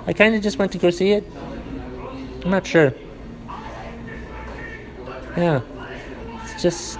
I 0.07 0.13
kind 0.13 0.33
of 0.33 0.41
just 0.41 0.57
went 0.57 0.71
to 0.71 0.79
go 0.79 0.89
see 0.89 1.11
it. 1.11 1.29
I'm 2.43 2.49
not 2.49 2.65
sure. 2.65 2.91
Yeah, 5.37 5.61
it's 6.43 6.61
just 6.61 6.99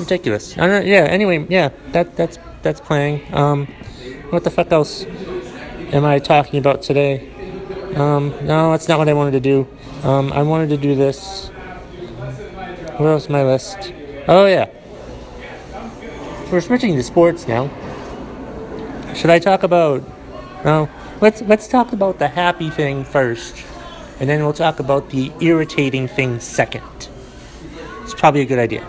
ridiculous. 0.00 0.58
I 0.58 0.66
don't. 0.66 0.84
Yeah. 0.84 1.06
Anyway, 1.06 1.46
yeah. 1.48 1.70
That 1.92 2.16
that's 2.16 2.38
that's 2.62 2.80
playing. 2.80 3.22
Um, 3.32 3.66
what 4.30 4.42
the 4.42 4.50
fuck 4.50 4.72
else 4.72 5.06
am 5.92 6.04
I 6.04 6.18
talking 6.18 6.58
about 6.58 6.82
today? 6.82 7.30
Um, 7.94 8.34
no, 8.46 8.72
that's 8.72 8.88
not 8.88 8.98
what 8.98 9.08
I 9.08 9.12
wanted 9.12 9.32
to 9.32 9.40
do. 9.40 9.68
Um, 10.02 10.32
I 10.32 10.42
wanted 10.42 10.68
to 10.70 10.76
do 10.76 10.94
this. 10.94 11.48
Where 12.98 13.12
else 13.12 13.28
my 13.28 13.44
list? 13.44 13.92
Oh 14.28 14.46
yeah. 14.46 14.70
We're 16.50 16.60
switching 16.60 16.94
to 16.96 17.02
sports 17.02 17.48
now. 17.48 17.70
Should 19.14 19.30
I 19.30 19.38
talk 19.38 19.62
about? 19.62 20.02
No. 20.64 20.88
Let's 21.20 21.42
let's 21.42 21.68
talk 21.68 21.92
about 21.92 22.18
the 22.18 22.28
happy 22.28 22.70
thing 22.70 23.04
first, 23.04 23.64
and 24.18 24.28
then 24.28 24.42
we'll 24.42 24.52
talk 24.52 24.80
about 24.80 25.10
the 25.10 25.32
irritating 25.40 26.08
thing 26.08 26.40
second. 26.40 27.08
It's 28.02 28.14
probably 28.14 28.42
a 28.42 28.44
good 28.44 28.58
idea. 28.58 28.84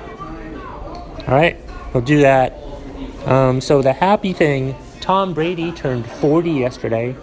All 1.28 1.34
right, 1.34 1.58
we'll 1.94 2.04
do 2.04 2.22
that. 2.22 2.60
Um, 3.26 3.62
so 3.62 3.82
the 3.82 3.94
happy 3.94 4.34
thing: 4.34 4.76
Tom 5.06 5.36
Brady 5.36 5.72
turned 5.72 6.10
40 6.10 6.50
yesterday. 6.50 7.16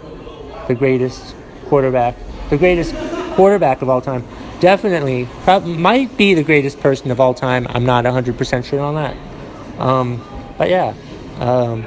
The 0.69 0.73
greatest 0.73 1.35
quarterback, 1.65 2.15
the 2.49 2.57
greatest 2.57 2.95
quarterback 3.35 3.81
of 3.81 3.89
all 3.89 3.99
time. 3.99 4.23
Definitely, 4.61 5.27
probably, 5.43 5.75
might 5.75 6.15
be 6.15 6.33
the 6.33 6.45
greatest 6.45 6.79
person 6.79 7.11
of 7.11 7.19
all 7.19 7.33
time. 7.33 7.67
I'm 7.69 7.85
not 7.85 8.05
100% 8.05 8.63
sure 8.63 8.79
on 8.79 8.95
that. 8.95 9.17
Um, 9.81 10.25
but 10.57 10.69
yeah, 10.69 10.93
um, 11.39 11.85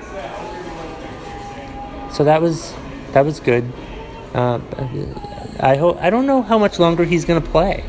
so 2.13 2.25
that 2.25 2.43
was 2.43 2.75
that 3.13 3.25
was 3.25 3.41
good. 3.41 3.65
Uh, 4.35 4.61
I 5.59 5.77
hope 5.77 5.97
I 6.03 6.11
don't 6.11 6.27
know 6.27 6.43
how 6.43 6.59
much 6.59 6.79
longer 6.79 7.05
he's 7.05 7.25
gonna 7.25 7.41
play. 7.41 7.87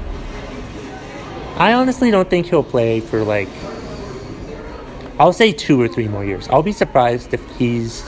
I 1.58 1.74
honestly 1.74 2.10
don't 2.10 2.30
think 2.30 2.46
he'll 2.46 2.64
play 2.64 3.02
for 3.02 3.26
like, 3.26 3.50
I'll 5.20 5.34
say 5.34 5.52
two 5.52 5.82
or 5.82 5.88
three 5.88 6.08
more 6.08 6.24
years. 6.24 6.48
I'll 6.50 6.64
be 6.64 6.72
surprised 6.72 7.34
if 7.34 7.58
he's 7.58 8.08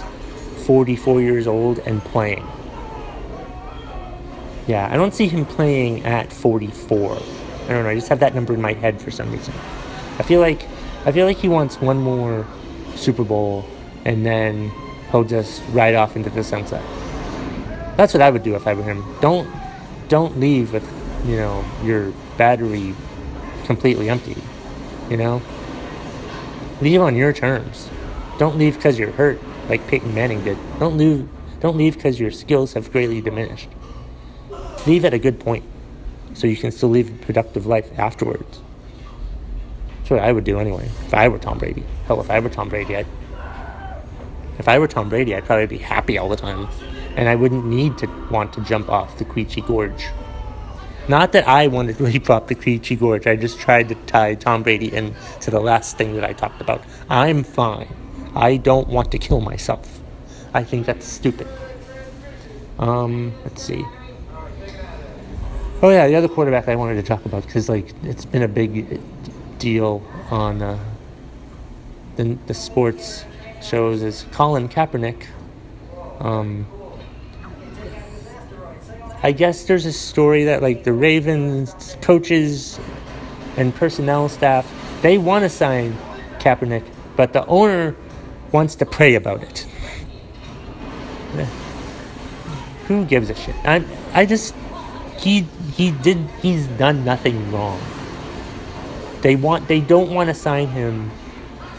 44 0.66 1.22
years 1.22 1.48
old 1.48 1.80
and 1.80 2.04
playing. 2.04 2.48
Yeah, 4.68 4.88
I 4.92 4.96
don't 4.96 5.14
see 5.16 5.28
him 5.28 5.46
playing 5.46 6.06
at 6.06 6.32
44. 6.32 7.16
I 7.16 7.68
don't 7.68 7.84
know. 7.84 7.90
I 7.90 7.96
just 7.96 8.10
have 8.10 8.20
that 8.20 8.36
number 8.36 8.54
in 8.54 8.62
my 8.62 8.74
head 8.74 9.02
for 9.02 9.10
some 9.10 9.32
reason. 9.32 9.54
I 10.20 10.24
feel 10.24 10.40
like 10.40 10.68
I 11.06 11.12
feel 11.12 11.26
like 11.26 11.38
he 11.38 11.50
wants 11.50 11.82
one 11.82 11.98
more 11.98 12.46
Super 12.96 13.24
Bowl 13.24 13.66
and 14.06 14.24
then 14.24 14.72
he'll 15.12 15.24
just 15.24 15.64
ride 15.70 15.96
off 15.96 16.16
into 16.16 16.30
the 16.30 16.44
sunset. 16.44 16.84
That's 17.98 18.14
what 18.14 18.22
I 18.22 18.30
would 18.30 18.44
do 18.44 18.56
if 18.56 18.68
I 18.68 18.74
were 18.74 18.84
him. 18.84 19.04
Don't 19.22 19.50
don't 20.10 20.40
leave 20.40 20.74
with, 20.74 20.88
you 21.26 21.38
know, 21.38 21.66
your 21.84 22.12
battery 22.38 22.94
completely 23.66 24.10
empty. 24.10 24.38
You 25.10 25.18
know? 25.18 25.42
Leave 26.82 27.02
on 27.02 27.16
your 27.16 27.34
terms. 27.34 27.90
Don't 28.38 28.58
leave 28.58 28.76
because 28.76 28.98
you're 28.98 29.12
hurt, 29.12 29.40
like 29.68 29.86
Peyton 29.88 30.14
Manning 30.14 30.44
did. 30.44 30.58
Don't 30.80 30.98
leave. 30.98 31.28
Don't 31.60 31.76
leave 31.76 31.96
because 31.96 32.20
your 32.20 32.32
skills 32.32 32.74
have 32.74 32.92
greatly 32.92 33.20
diminished. 33.20 33.68
Leave 34.88 35.04
at 35.04 35.14
a 35.14 35.20
good 35.20 35.42
point, 35.42 35.66
so 36.34 36.48
you 36.48 36.56
can 36.56 36.72
still 36.72 36.90
live 36.90 37.10
a 37.10 37.26
productive 37.26 37.66
life 37.66 38.00
afterwards. 38.00 38.62
That's 39.98 40.10
what 40.12 40.20
I 40.22 40.32
would 40.32 40.46
do 40.46 40.58
anyway. 40.58 40.86
If 41.06 41.14
I 41.14 41.28
were 41.28 41.38
Tom 41.38 41.58
Brady, 41.58 41.84
hell, 42.06 42.22
if 42.22 42.32
I 42.32 42.40
were 42.40 42.50
Tom 42.50 42.70
Brady, 42.70 42.96
I'd. 42.96 43.08
If 44.58 44.70
I 44.70 44.80
were 44.80 44.88
Tom 44.88 45.10
Brady, 45.10 45.36
I'd 45.36 45.46
probably 45.46 45.68
be 45.68 45.78
happy 45.78 46.18
all 46.18 46.30
the 46.30 46.38
time, 46.38 46.70
and 47.18 47.28
I 47.28 47.36
wouldn't 47.36 47.66
need 47.66 47.98
to 47.98 48.08
want 48.32 48.54
to 48.54 48.62
jump 48.62 48.90
off 48.90 49.18
the 49.18 49.26
Quechee 49.26 49.66
Gorge. 49.68 50.08
Not 51.10 51.32
that 51.32 51.48
I 51.48 51.66
wanted 51.66 51.98
to 51.98 52.04
leap 52.04 52.30
off 52.30 52.46
the 52.46 52.56
Quechee 52.56 52.98
Gorge. 52.98 53.26
I 53.26 53.36
just 53.36 53.60
tried 53.60 53.90
to 53.90 53.96
tie 53.96 54.36
Tom 54.36 54.62
Brady 54.62 54.94
in 54.96 55.16
to 55.42 55.50
the 55.50 55.60
last 55.60 55.98
thing 55.98 56.14
that 56.14 56.24
I 56.24 56.34
talked 56.34 56.62
about. 56.62 56.84
I'm 57.10 57.44
fine. 57.44 57.92
I 58.36 58.58
don't 58.58 58.88
want 58.88 59.12
to 59.14 59.18
kill 59.18 59.42
myself. 59.42 60.02
I 60.54 60.64
think 60.64 60.86
that's 60.86 61.08
stupid. 61.08 61.48
Um, 62.78 63.34
let's 63.44 63.64
see. 63.64 63.84
Oh 65.82 65.90
yeah, 65.90 66.08
the 66.08 66.16
other 66.16 66.28
quarterback 66.28 66.68
I 66.68 66.76
wanted 66.76 66.96
to 66.96 67.04
talk 67.04 67.26
about 67.26 67.44
because 67.44 67.70
like 67.70 67.92
it's 68.04 68.26
been 68.26 68.44
a 68.44 68.48
big 68.48 69.02
deal 69.58 70.04
on 70.30 70.62
uh, 70.62 70.78
the 72.18 72.38
the 72.46 72.54
sports 72.54 73.26
shows 73.64 74.04
is 74.04 74.26
Colin 74.32 74.70
Kaepernick. 74.70 75.26
Um, 76.20 76.68
I 79.22 79.34
guess 79.34 79.66
there's 79.66 79.86
a 79.86 79.92
story 79.92 80.46
that 80.46 80.62
like 80.62 80.86
the 80.86 80.94
Ravens 80.94 81.98
coaches 82.02 82.80
and 83.58 83.76
personnel 83.76 84.30
staff 84.30 84.66
they 85.02 85.18
want 85.18 85.44
to 85.44 85.50
sign 85.50 85.98
Kaepernick, 86.40 86.84
but 87.16 87.34
the 87.34 87.46
owner 87.46 87.96
wants 88.52 88.76
to 88.76 88.86
pray 88.86 89.16
about 89.16 89.44
it. 89.44 89.60
Who 92.88 93.06
gives 93.06 93.30
a 93.30 93.36
shit? 93.36 93.56
I 93.64 93.84
I 94.14 94.26
just 94.26 94.56
he 95.18 95.42
he 95.76 95.92
did 95.92 96.18
he's 96.42 96.68
done 96.68 97.04
nothing 97.04 97.52
wrong. 97.52 97.80
They 99.22 99.36
want 99.36 99.68
they 99.68 99.82
don't 99.82 100.12
want 100.14 100.30
to 100.30 100.34
sign 100.34 100.68
him 100.68 101.12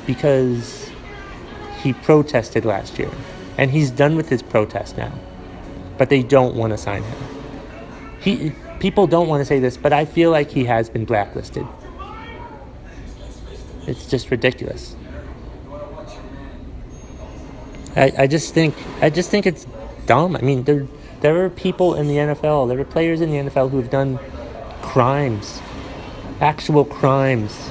because 0.07 0.91
he 1.83 1.95
protested 1.95 2.65
last 2.65 2.99
year 2.99 3.11
and 3.57 3.71
he's 3.71 3.91
done 3.91 4.17
with 4.17 4.29
his 4.29 4.43
protest 4.43 4.97
now. 4.97 5.13
But 5.99 6.09
they 6.09 6.23
don't 6.23 6.55
want 6.55 6.73
to 6.73 6.79
sign 6.79 7.03
him. 7.03 7.30
He 8.21 8.53
people 8.79 9.07
don't 9.07 9.29
want 9.29 9.41
to 9.41 9.45
say 9.45 9.59
this, 9.59 9.77
but 9.77 9.93
I 9.93 10.05
feel 10.05 10.31
like 10.31 10.51
he 10.51 10.65
has 10.65 10.91
been 10.91 11.05
blacklisted. 11.05 11.67
It's 13.87 14.09
just 14.09 14.31
ridiculous. 14.31 14.95
I, 17.97 18.13
I 18.19 18.27
just 18.27 18.55
think 18.55 18.75
I 19.01 19.11
just 19.11 19.31
think 19.31 19.47
it's 19.47 19.67
dumb. 20.07 20.37
I 20.37 20.43
mean, 20.43 20.65
there 20.65 20.87
there 21.21 21.45
are 21.45 21.51
people 21.51 21.95
in 21.95 22.09
the 22.09 22.17
NFL, 22.17 22.69
there 22.69 22.79
are 22.79 22.85
players 22.85 23.21
in 23.21 23.31
the 23.31 23.51
NFL 23.51 23.71
who 23.71 23.77
have 23.79 23.91
done 23.91 24.19
crimes, 24.81 25.61
actual 26.41 26.85
crimes, 26.85 27.71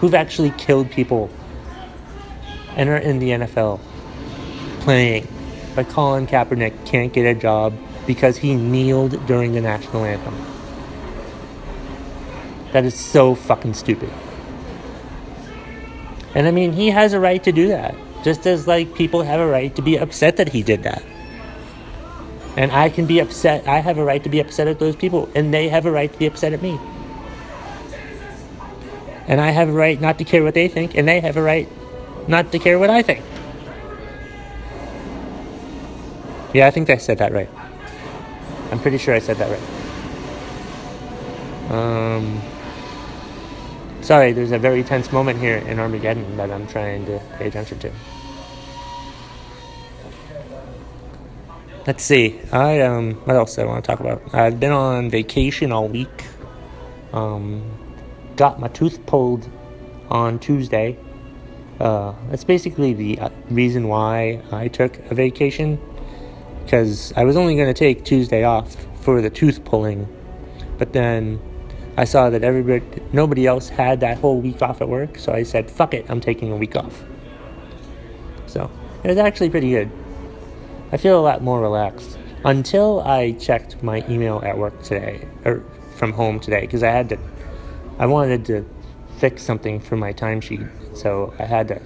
who've 0.00 0.14
actually 0.14 0.50
killed 0.52 0.90
people, 0.90 1.30
and 2.76 2.88
are 2.88 2.96
in 2.96 3.18
the 3.18 3.30
NFL 3.30 3.80
playing. 4.80 5.26
But 5.74 5.88
Colin 5.88 6.26
Kaepernick 6.26 6.86
can't 6.86 7.12
get 7.12 7.24
a 7.24 7.38
job 7.38 7.74
because 8.08 8.38
he 8.38 8.56
kneeled 8.56 9.24
during 9.26 9.52
the 9.52 9.60
national 9.60 10.02
anthem. 10.06 10.34
That 12.72 12.86
is 12.86 12.94
so 12.94 13.34
fucking 13.34 13.74
stupid. 13.74 14.10
And 16.34 16.48
I 16.48 16.50
mean, 16.50 16.72
he 16.72 16.88
has 16.88 17.12
a 17.12 17.20
right 17.20 17.44
to 17.44 17.52
do 17.52 17.68
that. 17.68 17.94
Just 18.24 18.46
as, 18.46 18.66
like, 18.66 18.94
people 18.94 19.22
have 19.22 19.40
a 19.40 19.46
right 19.46 19.76
to 19.76 19.82
be 19.82 19.96
upset 19.96 20.38
that 20.38 20.48
he 20.48 20.62
did 20.62 20.84
that. 20.84 21.02
And 22.56 22.72
I 22.72 22.88
can 22.88 23.04
be 23.04 23.18
upset. 23.18 23.68
I 23.68 23.80
have 23.80 23.98
a 23.98 24.04
right 24.04 24.24
to 24.24 24.30
be 24.30 24.40
upset 24.40 24.68
at 24.68 24.78
those 24.78 24.96
people. 24.96 25.28
And 25.34 25.52
they 25.52 25.68
have 25.68 25.84
a 25.84 25.90
right 25.90 26.10
to 26.10 26.18
be 26.18 26.26
upset 26.26 26.54
at 26.54 26.62
me. 26.62 26.80
And 29.26 29.38
I 29.38 29.50
have 29.50 29.68
a 29.68 29.72
right 29.72 30.00
not 30.00 30.16
to 30.16 30.24
care 30.24 30.42
what 30.42 30.54
they 30.54 30.68
think. 30.68 30.96
And 30.96 31.06
they 31.06 31.20
have 31.20 31.36
a 31.36 31.42
right 31.42 31.68
not 32.26 32.52
to 32.52 32.58
care 32.58 32.78
what 32.78 32.88
I 32.88 33.02
think. 33.02 33.22
Yeah, 36.54 36.66
I 36.66 36.70
think 36.70 36.88
I 36.88 36.96
said 36.96 37.18
that 37.18 37.32
right. 37.32 37.50
I'm 38.70 38.80
pretty 38.80 38.98
sure 38.98 39.14
I 39.14 39.18
said 39.18 39.36
that 39.38 39.50
right. 39.50 39.60
Um. 41.70 42.40
Sorry, 44.00 44.32
there's 44.32 44.52
a 44.52 44.58
very 44.58 44.82
tense 44.82 45.12
moment 45.12 45.38
here 45.38 45.58
in 45.58 45.78
Armageddon 45.78 46.36
that 46.38 46.50
I'm 46.50 46.66
trying 46.66 47.04
to 47.06 47.20
pay 47.36 47.48
attention 47.48 47.78
to. 47.80 47.92
Let's 51.86 52.04
see. 52.04 52.40
I 52.52 52.80
um, 52.80 53.14
what 53.24 53.36
else 53.36 53.56
do 53.56 53.62
I 53.62 53.64
want 53.66 53.84
to 53.84 53.86
talk 53.86 54.00
about? 54.00 54.34
I've 54.34 54.60
been 54.60 54.72
on 54.72 55.10
vacation 55.10 55.72
all 55.72 55.88
week. 55.88 56.24
Um, 57.12 57.62
got 58.36 58.60
my 58.60 58.68
tooth 58.68 59.04
pulled 59.06 59.48
on 60.10 60.38
Tuesday. 60.38 60.98
Uh, 61.80 62.14
that's 62.30 62.44
basically 62.44 62.92
the 62.94 63.18
uh, 63.18 63.28
reason 63.50 63.88
why 63.88 64.40
I 64.52 64.68
took 64.68 64.98
a 65.10 65.14
vacation 65.14 65.78
because 66.68 67.14
I 67.16 67.24
was 67.24 67.34
only 67.34 67.56
going 67.56 67.68
to 67.68 67.72
take 67.72 68.04
Tuesday 68.04 68.44
off 68.44 68.76
for 69.00 69.22
the 69.22 69.30
tooth 69.30 69.64
pulling, 69.64 70.06
but 70.76 70.92
then 70.92 71.40
I 71.96 72.04
saw 72.04 72.28
that 72.28 72.44
everybody, 72.44 72.84
nobody 73.10 73.46
else 73.46 73.70
had 73.70 74.00
that 74.00 74.18
whole 74.18 74.38
week 74.38 74.60
off 74.60 74.82
at 74.82 74.88
work, 74.90 75.16
so 75.18 75.32
I 75.32 75.44
said, 75.44 75.70
fuck 75.70 75.94
it, 75.94 76.04
I'm 76.10 76.20
taking 76.20 76.52
a 76.52 76.56
week 76.56 76.76
off. 76.76 77.02
So, 78.44 78.70
it 79.02 79.08
was 79.08 79.16
actually 79.16 79.48
pretty 79.48 79.70
good. 79.70 79.90
I 80.92 80.98
feel 80.98 81.18
a 81.18 81.22
lot 81.22 81.42
more 81.42 81.58
relaxed. 81.58 82.18
Until 82.44 83.00
I 83.00 83.32
checked 83.32 83.82
my 83.82 84.04
email 84.06 84.42
at 84.44 84.58
work 84.58 84.82
today, 84.82 85.26
or 85.46 85.64
from 85.96 86.12
home 86.12 86.38
today, 86.38 86.60
because 86.60 86.82
I 86.82 86.90
had 86.90 87.08
to, 87.08 87.18
I 87.98 88.04
wanted 88.04 88.44
to 88.44 88.68
fix 89.16 89.42
something 89.42 89.80
for 89.80 89.96
my 89.96 90.12
timesheet, 90.12 90.68
so 90.94 91.32
I 91.38 91.46
had 91.46 91.68
to 91.68 91.80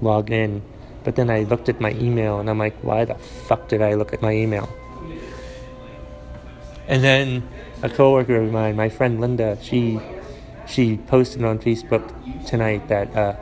log 0.00 0.30
in. 0.30 0.62
But 1.04 1.16
then 1.16 1.30
I 1.30 1.44
looked 1.44 1.68
at 1.68 1.80
my 1.80 1.92
email 1.92 2.40
and 2.40 2.48
I'm 2.48 2.58
like, 2.58 2.76
why 2.82 3.04
the 3.04 3.14
fuck 3.14 3.68
did 3.68 3.82
I 3.82 3.94
look 3.94 4.12
at 4.12 4.22
my 4.22 4.32
email? 4.32 4.68
And 6.88 7.02
then 7.02 7.48
a 7.82 7.88
coworker 7.88 8.36
of 8.36 8.52
mine, 8.52 8.76
my 8.76 8.88
friend 8.88 9.20
Linda, 9.20 9.58
she 9.62 10.00
she 10.66 10.96
posted 10.96 11.44
on 11.44 11.58
Facebook 11.58 12.06
tonight 12.46 12.88
that 12.88 13.14
uh, 13.16 13.34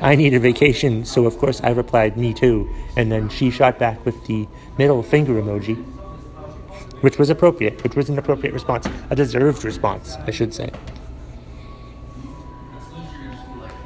I 0.00 0.14
need 0.14 0.34
a 0.34 0.40
vacation. 0.40 1.04
So 1.04 1.26
of 1.26 1.38
course 1.38 1.60
I 1.62 1.70
replied, 1.70 2.16
me 2.16 2.34
too. 2.34 2.68
And 2.96 3.10
then 3.10 3.28
she 3.28 3.50
shot 3.50 3.78
back 3.78 4.04
with 4.04 4.26
the 4.26 4.46
middle 4.78 5.02
finger 5.02 5.34
emoji, 5.34 5.76
which 7.00 7.18
was 7.18 7.30
appropriate, 7.30 7.82
which 7.82 7.96
was 7.96 8.08
an 8.08 8.18
appropriate 8.18 8.52
response, 8.52 8.88
a 9.10 9.16
deserved 9.16 9.64
response, 9.64 10.16
I 10.26 10.30
should 10.30 10.54
say. 10.54 10.70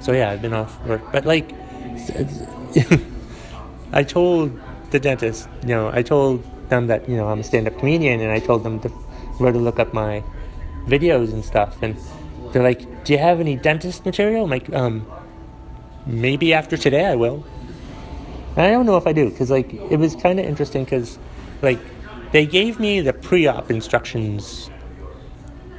So 0.01 0.13
yeah, 0.13 0.31
I've 0.31 0.43
been 0.43 0.55
off 0.55 0.85
work, 0.87 1.03
but 1.13 1.27
like, 1.27 1.51
I 3.93 4.03
told 4.03 4.59
the 4.91 5.01
dentist, 5.01 5.49
you 5.63 5.69
know, 5.69 5.91
I 5.93 6.03
told 6.03 6.45
them 6.69 6.87
that 6.87 7.09
you 7.09 7.17
know 7.17 7.29
I'm 7.29 7.41
a 7.41 7.45
stand-up 7.45 7.79
comedian, 7.79 8.21
and 8.21 8.31
I 8.31 8.39
told 8.39 8.63
them 8.63 8.81
to, 8.81 8.89
where 9.39 9.53
to 9.53 9.59
look 9.59 9.79
up 9.79 9.93
my 9.93 10.23
videos 10.87 11.33
and 11.33 11.45
stuff, 11.45 11.83
and 11.83 11.97
they're 12.53 12.63
like, 12.63 13.05
"Do 13.05 13.13
you 13.13 13.19
have 13.19 13.41
any 13.41 13.57
dentist 13.57 14.05
material?" 14.05 14.45
I'm 14.45 14.51
like, 14.51 14.73
um, 14.73 15.07
maybe 16.07 16.55
after 16.55 16.77
today 16.77 17.07
I 17.07 17.15
will. 17.15 17.45
And 18.57 18.67
I 18.67 18.71
don't 18.71 18.87
know 18.87 18.97
if 18.97 19.07
I 19.07 19.13
do, 19.13 19.31
because 19.31 19.51
like 19.51 19.73
it 19.73 19.99
was 19.99 20.15
kind 20.17 20.41
of 20.41 20.47
interesting, 20.47 20.85
because 20.85 21.19
like 21.63 21.79
they 22.33 22.47
gave 22.47 22.79
me 22.79 23.01
the 23.01 23.13
pre-op 23.13 23.71
instructions 23.71 24.71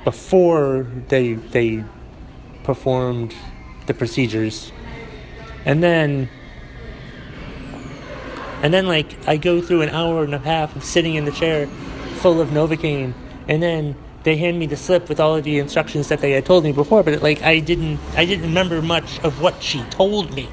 before 0.04 0.88
they 1.08 1.34
they 1.34 1.84
performed 2.64 3.34
the 3.88 3.94
procedures, 3.94 4.72
and 5.66 5.82
then 5.82 6.30
and 8.62 8.74
then 8.74 8.88
like 8.88 9.28
I 9.28 9.38
go 9.38 9.62
through 9.62 9.82
an 9.82 9.90
hour 9.90 10.24
and 10.24 10.34
a 10.34 10.40
half 10.40 10.76
of 10.76 10.84
sitting 10.84 11.16
in 11.16 11.26
the 11.26 11.32
chair 11.32 11.68
full 12.18 12.40
of 12.40 12.50
Novocaine, 12.50 13.14
and 13.48 13.62
then 13.62 13.96
they 14.24 14.38
hand 14.38 14.60
me 14.60 14.68
the 14.68 14.78
slip 14.78 15.10
with 15.10 15.20
all 15.20 15.36
of 15.36 15.44
the 15.44 15.58
instructions 15.58 16.10
that 16.10 16.20
they 16.20 16.32
had 16.32 16.46
told 16.46 16.64
me 16.64 16.72
before, 16.72 17.02
but 17.04 17.22
like 17.22 17.42
I 17.42 17.60
didn't 17.60 18.00
I 18.16 18.26
didn't 18.26 18.46
remember 18.46 18.82
much 18.82 19.20
of 19.22 19.42
what 19.42 19.62
she 19.64 19.82
told 19.86 20.34
me. 20.34 20.48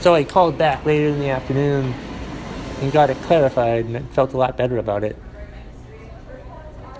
So 0.00 0.14
I 0.14 0.24
called 0.24 0.58
back 0.58 0.84
later 0.84 1.08
in 1.08 1.18
the 1.18 1.30
afternoon 1.30 1.94
and 2.80 2.92
got 2.92 3.08
it 3.08 3.16
clarified 3.22 3.86
and 3.86 4.10
felt 4.10 4.34
a 4.34 4.36
lot 4.36 4.56
better 4.56 4.76
about 4.76 5.04
it. 5.04 5.16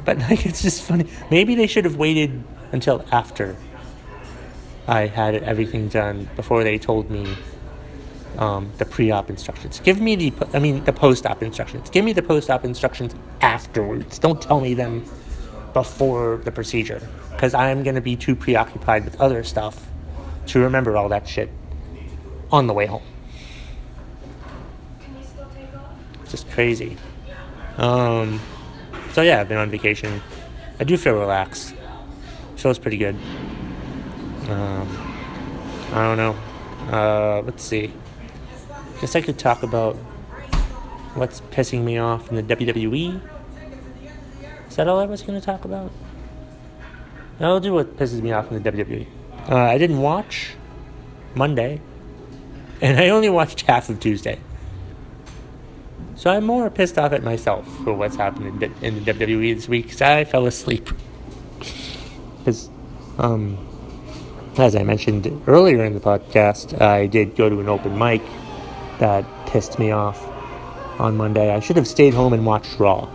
But 0.05 0.18
like 0.31 0.47
it's 0.47 0.62
just 0.62 0.83
funny. 0.83 1.07
Maybe 1.31 1.55
they 1.55 1.66
should 1.66 1.85
have 1.85 1.97
waited 1.97 2.42
until 2.73 3.05
after 3.12 3.57
I 4.88 5.07
had 5.07 5.35
everything 5.35 5.88
done 5.88 6.29
before 6.37 6.64
they 6.64 6.79
told 6.79 7.11
me 7.11 7.37
um, 8.38 8.70
the 8.79 8.85
pre-op 8.85 9.31
instructions. 9.31 9.81
Give 9.81 10.01
me 10.01 10.16
the, 10.16 10.33
I 10.53 10.59
mean, 10.59 10.85
the 10.85 10.92
post-op 10.92 11.42
instructions. 11.42 11.90
Give 11.90 12.05
me 12.05 12.12
the 12.12 12.23
post-op 12.23 12.64
instructions 12.64 13.14
afterwards. 13.40 14.18
Don't 14.18 14.40
tell 14.40 14.61
me 14.61 14.75
them 14.75 15.05
before 15.73 16.40
the 16.44 16.53
procedure, 16.53 17.01
because 17.33 17.55
I'm 17.55 17.83
gonna 17.83 18.01
be 18.01 18.16
too 18.16 18.37
preoccupied 18.37 19.05
with 19.05 19.20
other 19.20 19.42
stuff 19.42 19.87
to 20.47 20.61
remember 20.61 20.97
all 20.97 21.09
that 21.09 21.27
shit 21.27 21.51
on 22.53 22.66
the 22.66 22.73
way 22.73 22.87
home. 22.87 23.03
It's 26.23 26.31
just 26.31 26.51
crazy. 26.51 26.97
Um, 27.77 28.40
so 29.12 29.23
yeah, 29.23 29.40
I've 29.40 29.49
been 29.49 29.59
on 29.59 29.70
vacation. 29.70 30.23
I 30.79 30.85
do 30.85 30.97
feel 30.97 31.14
relaxed. 31.14 31.75
Feels 32.57 32.79
pretty 32.79 32.97
good. 32.97 33.16
Um, 34.49 34.88
I 35.92 36.03
don't 36.05 36.16
know. 36.16 36.37
Uh, 36.90 37.42
let's 37.42 37.62
see. 37.62 37.92
Guess 39.00 39.16
I 39.16 39.20
could 39.20 39.38
talk 39.38 39.62
about 39.62 39.96
what's 41.14 41.40
pissing 41.40 41.83
me 41.83 41.98
off 41.98 42.30
in 42.30 42.37
the 42.37 42.57
WWE. 42.57 43.20
Is 44.68 44.76
that 44.76 44.88
all 44.88 44.98
I 44.98 45.07
was 45.07 45.22
going 45.22 45.38
to 45.38 45.44
talk 45.44 45.64
about? 45.64 45.90
I'll 47.40 47.61
do 47.61 47.74
what 47.74 47.96
pisses 47.96 48.22
me 48.22 48.33
off 48.33 48.50
in 48.50 48.62
the 48.62 48.72
WWE. 48.72 49.07
Uh, 49.48 49.57
I 49.57 49.78
didn't 49.78 50.00
watch 50.00 50.54
Monday, 51.35 51.80
and 52.80 52.98
I 52.98 53.09
only 53.09 53.28
watched 53.28 53.62
half 53.62 53.88
of 53.88 54.00
Tuesday. 54.00 54.38
So 56.16 56.30
I'm 56.30 56.44
more 56.44 56.70
pissed 56.70 56.96
off 56.96 57.12
at 57.12 57.22
myself 57.22 57.66
for 57.85 57.92
what's 57.92 58.16
happened 58.16 58.62
in, 58.62 58.74
in 58.83 59.04
the 59.04 59.12
WWE 59.12 59.54
this 59.54 59.68
week 59.68 59.87
because 59.87 60.00
I 60.00 60.24
fell 60.24 60.46
asleep. 60.46 60.88
Because, 62.38 62.70
um, 63.18 63.59
as 64.57 64.76
I 64.76 64.85
mentioned 64.85 65.42
earlier 65.46 65.85
in 65.85 65.94
the 65.94 66.00
podcast, 66.00 66.80
I 66.80 67.07
did 67.07 67.37
go 67.37 67.48
to 67.50 67.61
an 67.61 67.68
open 67.68 67.98
mic 67.98 68.22
that 68.98 69.24
pissed 69.46 69.78
me 69.78 69.90
off 69.90 70.22
on 71.00 71.16
Monday. 71.16 71.52
I 71.52 71.61
should 71.61 71.76
have 71.76 71.87
stayed 71.87 72.14
home 72.14 72.33
and 72.33 72.44
watched 72.46 72.78
Raw. 72.78 73.09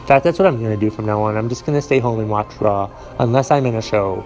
In 0.00 0.06
fact, 0.06 0.24
that's 0.24 0.38
what 0.38 0.46
I'm 0.46 0.58
going 0.58 0.70
to 0.70 0.80
do 0.80 0.90
from 0.90 1.06
now 1.06 1.22
on. 1.22 1.36
I'm 1.36 1.48
just 1.48 1.66
going 1.66 1.76
to 1.76 1.82
stay 1.82 1.98
home 1.98 2.20
and 2.20 2.30
watch 2.30 2.54
Raw 2.60 2.90
unless 3.18 3.50
I'm 3.50 3.66
in 3.66 3.74
a 3.74 3.82
show. 3.82 4.24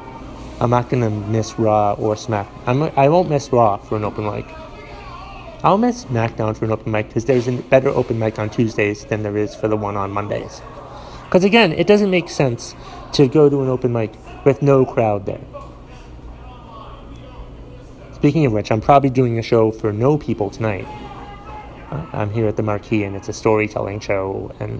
I'm 0.60 0.70
not 0.70 0.90
going 0.90 1.02
to 1.02 1.10
miss 1.10 1.58
Raw 1.58 1.94
or 1.94 2.16
Smack. 2.16 2.46
I'm, 2.66 2.82
I 2.98 3.08
won't 3.08 3.30
miss 3.30 3.50
Raw 3.50 3.78
for 3.78 3.96
an 3.96 4.04
open 4.04 4.26
mic. 4.26 4.44
I'll 5.62 5.78
miss 5.78 6.04
SmackDown 6.04 6.56
for 6.56 6.66
an 6.66 6.72
open 6.72 6.92
mic 6.92 7.08
because 7.08 7.24
there's 7.24 7.48
a 7.48 7.52
better 7.52 7.88
open 7.88 8.18
mic 8.18 8.38
on 8.38 8.50
Tuesdays 8.50 9.04
than 9.06 9.22
there 9.22 9.36
is 9.36 9.54
for 9.54 9.68
the 9.68 9.76
one 9.76 9.96
on 9.96 10.10
Mondays. 10.10 10.60
Because 11.24 11.44
again, 11.44 11.72
it 11.72 11.86
doesn't 11.86 12.10
make 12.10 12.28
sense 12.28 12.74
to 13.12 13.26
go 13.28 13.48
to 13.48 13.62
an 13.62 13.68
open 13.68 13.92
mic 13.92 14.12
with 14.44 14.62
no 14.62 14.84
crowd 14.84 15.26
there. 15.26 15.40
Speaking 18.20 18.44
of 18.44 18.52
which, 18.52 18.70
I'm 18.70 18.82
probably 18.82 19.08
doing 19.08 19.38
a 19.38 19.42
show 19.42 19.70
for 19.70 19.94
no 19.94 20.18
people 20.18 20.50
tonight. 20.50 20.86
I'm 22.12 22.30
here 22.30 22.46
at 22.46 22.56
the 22.58 22.62
Marquee 22.62 23.02
and 23.02 23.16
it's 23.16 23.30
a 23.30 23.32
storytelling 23.32 23.98
show 24.00 24.54
and 24.60 24.78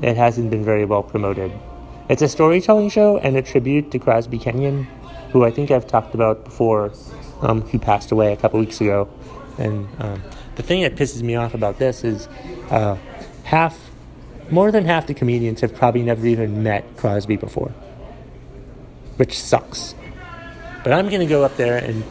it 0.00 0.16
hasn't 0.16 0.50
been 0.52 0.64
very 0.64 0.84
well 0.84 1.02
promoted. 1.02 1.50
It's 2.08 2.22
a 2.22 2.28
storytelling 2.28 2.88
show 2.88 3.18
and 3.18 3.36
a 3.36 3.42
tribute 3.42 3.90
to 3.90 3.98
Crosby 3.98 4.38
Kenyon, 4.38 4.84
who 5.32 5.44
I 5.44 5.50
think 5.50 5.72
I've 5.72 5.88
talked 5.88 6.14
about 6.14 6.44
before, 6.44 6.92
um, 7.42 7.62
who 7.62 7.80
passed 7.80 8.12
away 8.12 8.32
a 8.32 8.36
couple 8.36 8.60
weeks 8.60 8.80
ago. 8.80 9.08
And 9.58 9.88
um, 9.98 10.22
the 10.54 10.62
thing 10.62 10.82
that 10.82 10.94
pisses 10.94 11.22
me 11.22 11.34
off 11.34 11.52
about 11.52 11.80
this 11.80 12.04
is 12.04 12.28
uh, 12.70 12.96
half, 13.42 13.76
more 14.52 14.70
than 14.70 14.84
half 14.84 15.08
the 15.08 15.14
comedians 15.14 15.62
have 15.62 15.74
probably 15.74 16.02
never 16.02 16.24
even 16.24 16.62
met 16.62 16.96
Crosby 16.96 17.34
before, 17.34 17.74
which 19.16 19.36
sucks. 19.36 19.96
But 20.84 20.92
I'm 20.92 21.08
going 21.08 21.22
to 21.22 21.26
go 21.26 21.42
up 21.42 21.56
there 21.56 21.78
and 21.78 22.04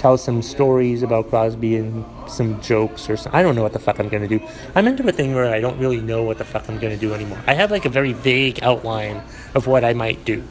tell 0.00 0.16
some 0.16 0.40
stories 0.40 1.02
about 1.02 1.28
Crosby 1.28 1.76
and 1.76 2.06
some 2.26 2.58
jokes 2.62 3.10
or 3.10 3.18
some, 3.18 3.34
I 3.34 3.42
don't 3.42 3.54
know 3.54 3.62
what 3.62 3.74
the 3.74 3.78
fuck 3.78 4.00
I'm 4.00 4.08
gonna 4.08 4.26
do. 4.26 4.40
I'm 4.74 4.88
into 4.88 5.06
a 5.06 5.12
thing 5.12 5.34
where 5.34 5.52
I 5.52 5.60
don't 5.60 5.78
really 5.78 6.00
know 6.00 6.22
what 6.22 6.38
the 6.38 6.44
fuck 6.44 6.70
I'm 6.70 6.78
gonna 6.78 6.96
do 6.96 7.12
anymore. 7.12 7.38
I 7.46 7.52
have 7.52 7.70
like 7.70 7.84
a 7.84 7.90
very 7.90 8.14
vague 8.14 8.60
outline 8.62 9.22
of 9.54 9.66
what 9.66 9.84
I 9.84 9.92
might 9.92 10.24
do, 10.24 10.42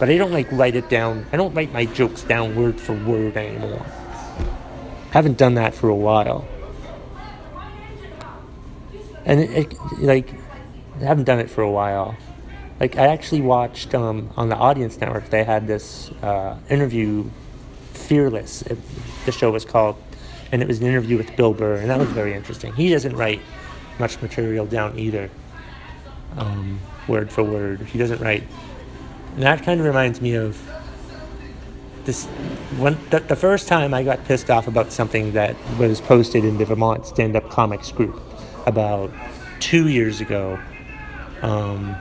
but 0.00 0.10
I 0.10 0.16
don't 0.18 0.32
like 0.32 0.50
write 0.50 0.74
it 0.74 0.88
down. 0.90 1.24
I 1.32 1.36
don't 1.36 1.54
write 1.54 1.72
my 1.72 1.84
jokes 1.84 2.22
down 2.24 2.56
word 2.56 2.80
for 2.80 2.94
word 2.94 3.36
anymore. 3.36 3.86
Haven't 5.12 5.38
done 5.38 5.54
that 5.54 5.72
for 5.72 5.88
a 5.88 5.94
while, 5.94 6.48
and 9.24 9.38
it, 9.38 9.72
it 9.72 9.98
like 10.00 10.34
I 11.00 11.04
haven't 11.04 11.24
done 11.24 11.38
it 11.38 11.48
for 11.48 11.62
a 11.62 11.70
while. 11.70 12.16
Like 12.80 12.96
I 12.96 13.06
actually 13.06 13.42
watched 13.42 13.94
um, 13.94 14.30
on 14.36 14.48
the 14.48 14.56
Audience 14.56 15.00
Network. 15.00 15.30
They 15.30 15.44
had 15.44 15.68
this 15.68 16.10
uh, 16.22 16.58
interview 16.68 17.30
Fearless, 18.10 18.64
the 19.24 19.30
show 19.30 19.52
was 19.52 19.64
called, 19.64 19.94
and 20.50 20.60
it 20.60 20.66
was 20.66 20.80
an 20.80 20.86
interview 20.88 21.16
with 21.16 21.36
Bill 21.36 21.54
Burr, 21.54 21.76
and 21.76 21.88
that 21.90 21.98
was 22.00 22.08
very 22.08 22.34
interesting. 22.34 22.72
He 22.72 22.90
doesn't 22.90 23.14
write 23.14 23.40
much 24.00 24.20
material 24.20 24.66
down 24.66 24.98
either, 24.98 25.30
um, 26.36 26.80
word 27.06 27.30
for 27.30 27.44
word. 27.44 27.82
He 27.82 27.98
doesn't 27.98 28.20
write. 28.20 28.42
And 29.34 29.44
that 29.44 29.62
kind 29.62 29.78
of 29.78 29.86
reminds 29.86 30.20
me 30.20 30.34
of 30.34 30.60
this 32.04 32.26
when 32.78 32.98
the, 33.10 33.20
the 33.20 33.36
first 33.36 33.68
time 33.68 33.94
I 33.94 34.02
got 34.02 34.24
pissed 34.24 34.50
off 34.50 34.66
about 34.66 34.90
something 34.90 35.30
that 35.34 35.54
was 35.78 36.00
posted 36.00 36.44
in 36.44 36.58
the 36.58 36.64
Vermont 36.64 37.06
Stand 37.06 37.36
Up 37.36 37.48
Comics 37.48 37.92
group 37.92 38.20
about 38.66 39.12
two 39.60 39.88
years 39.88 40.20
ago. 40.20 40.58
Um, 41.42 41.94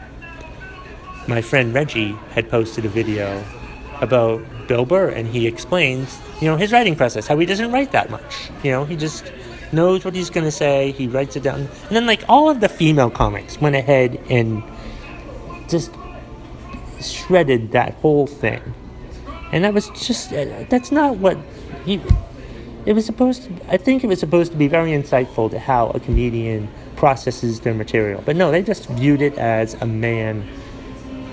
my 1.27 1.43
friend 1.43 1.71
Reggie 1.71 2.13
had 2.31 2.49
posted 2.49 2.85
a 2.85 2.89
video 2.89 3.43
about 4.01 4.41
Bill 4.67 4.85
Burr, 4.85 5.09
and 5.09 5.27
he 5.27 5.47
explains, 5.47 6.19
you 6.41 6.47
know, 6.47 6.57
his 6.57 6.71
writing 6.71 6.95
process, 6.95 7.27
how 7.27 7.37
he 7.37 7.45
doesn't 7.45 7.71
write 7.71 7.91
that 7.91 8.09
much. 8.09 8.49
You 8.63 8.71
know, 8.71 8.85
he 8.85 8.95
just 8.95 9.31
knows 9.71 10.03
what 10.03 10.15
he's 10.15 10.29
going 10.29 10.45
to 10.45 10.51
say, 10.51 10.91
he 10.91 11.07
writes 11.07 11.35
it 11.35 11.43
down. 11.43 11.59
And 11.59 11.89
then, 11.91 12.05
like, 12.05 12.23
all 12.27 12.49
of 12.49 12.59
the 12.59 12.69
female 12.69 13.09
comics 13.09 13.59
went 13.61 13.75
ahead 13.75 14.19
and 14.29 14.63
just 15.67 15.91
shredded 17.01 17.71
that 17.71 17.93
whole 17.95 18.27
thing. 18.27 18.61
And 19.51 19.63
that 19.63 19.73
was 19.73 19.89
just, 19.89 20.31
uh, 20.31 20.65
that's 20.69 20.91
not 20.91 21.17
what 21.17 21.37
he, 21.85 22.01
it 22.85 22.93
was 22.93 23.05
supposed 23.05 23.43
to, 23.43 23.51
I 23.67 23.77
think 23.77 24.03
it 24.03 24.07
was 24.07 24.19
supposed 24.19 24.51
to 24.51 24.57
be 24.57 24.67
very 24.67 24.91
insightful 24.91 25.49
to 25.51 25.59
how 25.59 25.89
a 25.89 25.99
comedian 25.99 26.69
processes 26.95 27.59
their 27.61 27.73
material. 27.73 28.21
But 28.25 28.35
no, 28.35 28.51
they 28.51 28.61
just 28.61 28.87
viewed 28.89 29.21
it 29.21 29.37
as 29.37 29.75
a 29.75 29.85
man, 29.85 30.47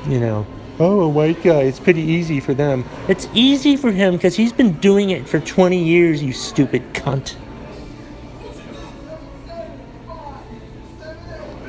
you 0.07 0.21
know, 0.21 0.47
oh, 0.79 1.01
a 1.01 1.09
white 1.09 1.43
guy, 1.43 1.63
it's 1.63 1.81
pretty 1.81 2.03
easy 2.03 2.41
for 2.41 2.55
them. 2.55 2.85
It's 3.09 3.29
easy 3.35 3.77
for 3.77 3.91
him 3.91 4.15
because 4.15 4.37
he's 4.37 4.53
been 4.53 4.75
doing 4.75 5.11
it 5.11 5.29
for 5.29 5.41
20 5.41 5.83
years, 5.83 6.23
you 6.23 6.33
stupid 6.33 6.95
cunt. 6.95 7.37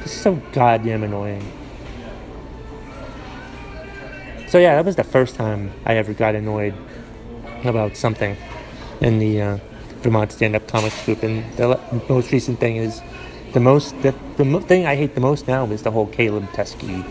It's 0.03 0.11
so 0.11 0.35
goddamn 0.53 1.03
annoying. 1.03 1.51
So, 4.47 4.59
yeah, 4.59 4.75
that 4.75 4.85
was 4.85 4.95
the 4.95 5.03
first 5.03 5.35
time 5.35 5.71
I 5.85 5.95
ever 5.95 6.13
got 6.13 6.35
annoyed 6.35 6.73
about 7.65 7.97
something 7.97 8.37
in 9.01 9.19
the 9.19 9.41
uh, 9.41 9.57
Vermont 10.01 10.31
Stand 10.31 10.55
Up 10.55 10.67
Comics 10.67 11.03
Group. 11.05 11.23
And 11.23 11.43
the 11.57 11.79
most 12.07 12.31
recent 12.31 12.59
thing 12.59 12.77
is 12.77 13.01
the 13.53 13.59
most, 13.59 14.01
the, 14.01 14.15
the 14.37 14.61
thing 14.61 14.85
I 14.85 14.95
hate 14.95 15.15
the 15.15 15.21
most 15.21 15.47
now 15.47 15.65
is 15.65 15.83
the 15.83 15.91
whole 15.91 16.07
Caleb 16.07 16.45
Teskey 16.51 17.05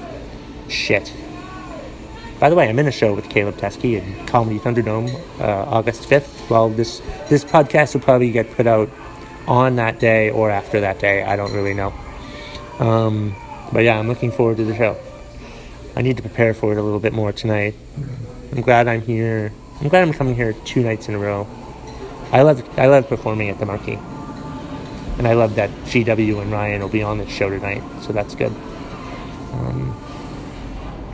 shit. 0.69 1.13
By 2.39 2.51
the 2.51 2.55
way, 2.55 2.69
I'm 2.69 2.79
in 2.79 2.87
a 2.87 2.93
show 2.93 3.15
with 3.15 3.31
Caleb 3.31 3.57
Teskey 3.57 4.03
in 4.03 4.27
Comedy 4.27 4.59
Thunderdome 4.59 5.09
uh, 5.41 5.65
August 5.71 6.03
5th. 6.03 6.51
Well, 6.51 6.69
this 6.69 7.01
this 7.31 7.43
podcast 7.45 7.95
will 7.95 8.03
probably 8.03 8.31
get 8.31 8.51
put 8.53 8.67
out 8.67 8.91
on 9.49 9.77
that 9.77 10.01
day 10.01 10.31
or 10.31 10.51
after 10.51 10.81
that 10.81 10.99
day. 10.99 11.23
I 11.23 11.35
don't 11.37 11.55
really 11.55 11.73
know. 11.73 11.95
Um, 12.79 13.35
but 13.73 13.85
yeah, 13.85 13.99
I'm 13.99 14.07
looking 14.07 14.31
forward 14.31 14.59
to 14.59 14.65
the 14.65 14.77
show. 14.77 14.99
I 15.97 16.03
need 16.03 16.19
to 16.19 16.23
prepare 16.23 16.53
for 16.53 16.73
it 16.73 16.79
a 16.79 16.83
little 16.83 17.01
bit 17.01 17.15
more 17.15 17.33
tonight. 17.33 17.75
I'm 18.53 18.61
glad 18.61 18.87
I'm 18.87 19.01
here. 19.01 19.51
I'm 19.81 19.89
glad 19.89 20.03
I'm 20.03 20.13
coming 20.13 20.35
here 20.35 20.53
two 20.53 20.83
nights 20.83 21.09
in 21.09 21.15
a 21.15 21.19
row. 21.19 21.49
I 22.33 22.43
love 22.43 22.63
I 22.79 22.87
love 22.87 23.09
performing 23.09 23.49
at 23.49 23.59
the 23.59 23.65
Marquee, 23.65 23.99
and 25.17 25.27
I 25.27 25.33
love 25.33 25.55
that 25.55 25.71
GW 25.87 26.43
and 26.43 26.53
Ryan 26.53 26.83
will 26.83 26.91
be 26.91 27.03
on 27.03 27.17
this 27.17 27.31
show 27.31 27.49
tonight, 27.49 27.83
so 28.03 28.13
that's 28.13 28.35
good. 28.35 28.53
Um, 29.53 29.97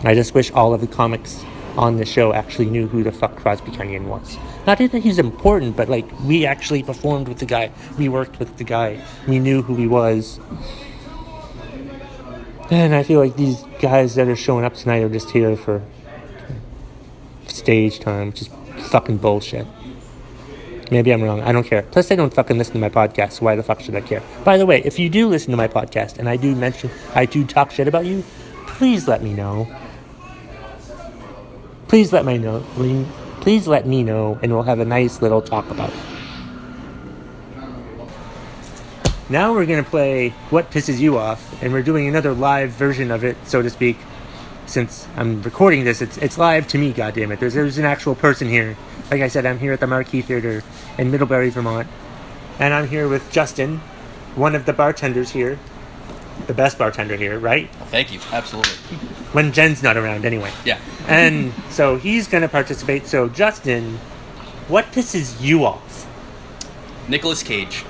I 0.05 0.15
just 0.15 0.35
wish 0.35 0.51
all 0.51 0.75
of 0.75 0.81
the 0.81 0.87
comics 0.87 1.45
on 1.77 1.97
the 1.97 2.05
show 2.05 2.33
actually 2.33 2.67
knew 2.67 2.87
who 2.87 3.03
the 3.03 3.13
fuck 3.13 3.37
Crosby 3.37 3.71
Kenyon 3.71 4.09
was. 4.09 4.37
Not 4.67 4.79
that 4.79 4.93
he's 4.93 5.19
important, 5.19 5.77
but 5.77 5.89
like 5.89 6.07
we 6.21 6.45
actually 6.45 6.83
performed 6.83 7.29
with 7.29 7.39
the 7.39 7.47
guy, 7.47 7.71
we 7.99 8.09
worked 8.09 8.39
with 8.39 8.57
the 8.59 8.65
guy, 8.65 9.03
we 9.27 9.39
knew 9.39 9.63
who 9.63 9.77
he 9.77 9.87
was. 9.87 10.39
And 12.71 12.95
I 12.95 13.03
feel 13.03 13.21
like 13.21 13.37
these 13.37 13.63
guys 13.81 14.15
that 14.15 14.29
are 14.29 14.37
showing 14.37 14.65
up 14.65 14.75
tonight 14.75 15.03
are 15.03 15.09
just 15.09 15.31
here 15.31 15.57
for 15.57 15.83
stage 17.47 18.01
time, 18.01 18.29
which 18.29 18.43
is 18.43 18.51
fucking 18.89 19.19
bullshit. 19.19 19.67
Maybe 20.91 21.13
I'm 21.13 21.23
wrong. 21.23 21.41
I 21.41 21.53
don't 21.53 21.65
care. 21.65 21.83
Plus, 21.83 22.09
they 22.09 22.17
don't 22.17 22.35
fucking 22.35 22.59
listen 22.59 22.75
to 22.75 22.79
my 22.79 22.91
podcast, 22.91 23.33
so 23.33 23.45
why 23.47 23.57
the 23.57 23.63
fuck 23.63 23.81
should 23.81 23.95
I 23.95 24.03
care? 24.03 24.23
By 24.45 24.59
the 24.59 24.67
way, 24.67 24.83
if 24.85 24.99
you 24.99 25.09
do 25.09 25.29
listen 25.29 25.51
to 25.51 25.57
my 25.57 25.69
podcast 25.69 26.19
and 26.19 26.29
I 26.29 26.37
do 26.37 26.55
mention, 26.55 26.91
I 27.15 27.25
do 27.25 27.47
talk 27.47 27.71
shit 27.71 27.89
about 27.89 28.05
you, 28.05 28.23
please 28.67 29.09
let 29.09 29.23
me 29.23 29.33
know 29.33 29.67
please 31.93 32.11
let 32.11 32.25
me 32.25 32.39
know. 32.39 32.65
Please 33.43 33.69
let 33.69 33.87
me 33.87 34.03
know, 34.03 34.39
and 34.41 34.51
we'll 34.51 34.63
have 34.63 34.81
a 34.81 34.85
nice 34.87 35.21
little 35.21 35.43
talk 35.43 35.71
about 35.71 35.91
it. 35.91 35.97
Now 39.29 39.53
we're 39.53 39.67
gonna 39.67 39.83
play 39.83 40.31
What 40.49 40.71
Pisses 40.71 40.99
You 40.99 41.19
Off, 41.19 41.63
and 41.63 41.71
we're 41.71 41.83
doing 41.83 42.09
another 42.09 42.33
live 42.33 42.71
version 42.71 43.11
of 43.11 43.25
it, 43.25 43.37
so 43.45 43.61
to 43.61 43.69
speak. 43.69 43.99
Since 44.65 45.07
I'm 45.19 45.43
recording 45.43 45.85
this, 45.85 46.01
it's 46.01 46.17
it's 46.17 46.39
live 46.39 46.67
to 46.69 46.79
me. 46.79 46.95
God 46.95 47.13
damn 47.13 47.31
it! 47.31 47.41
There's 47.41 47.53
there's 47.53 47.77
an 47.77 47.85
actual 47.85 48.15
person 48.15 48.49
here. 48.49 48.75
Like 49.11 49.21
I 49.21 49.29
said, 49.29 49.45
I'm 49.45 49.59
here 49.59 49.75
at 49.75 49.81
the 49.81 49.87
Marquee 49.87 50.23
Theater 50.23 50.65
in 50.97 51.11
Middlebury, 51.11 51.51
Vermont, 51.51 51.89
and 52.59 52.73
I'm 52.73 52.89
here 52.89 53.07
with 53.07 53.31
Justin, 53.31 53.83
one 54.35 54.55
of 54.55 54.65
the 54.65 54.73
bartenders 54.73 55.33
here, 55.33 55.59
the 56.47 56.55
best 56.55 56.79
bartender 56.79 57.17
here, 57.17 57.39
right? 57.39 57.69
Well, 57.79 57.87
thank 57.89 58.13
you. 58.13 58.21
Absolutely. 58.33 58.73
When 59.33 59.53
Jen's 59.53 59.83
not 59.83 59.97
around, 59.97 60.25
anyway. 60.25 60.51
Yeah. 60.65 60.79
and 61.09 61.53
so 61.71 61.97
he's 61.97 62.27
going 62.29 62.43
to 62.43 62.49
participate. 62.49 63.07
So, 63.07 63.29
Justin, 63.29 63.97
what 64.69 64.87
pisses 64.87 65.41
you 65.41 65.65
off? 65.65 66.07
Nicolas 67.09 67.43
Cage. 67.43 67.85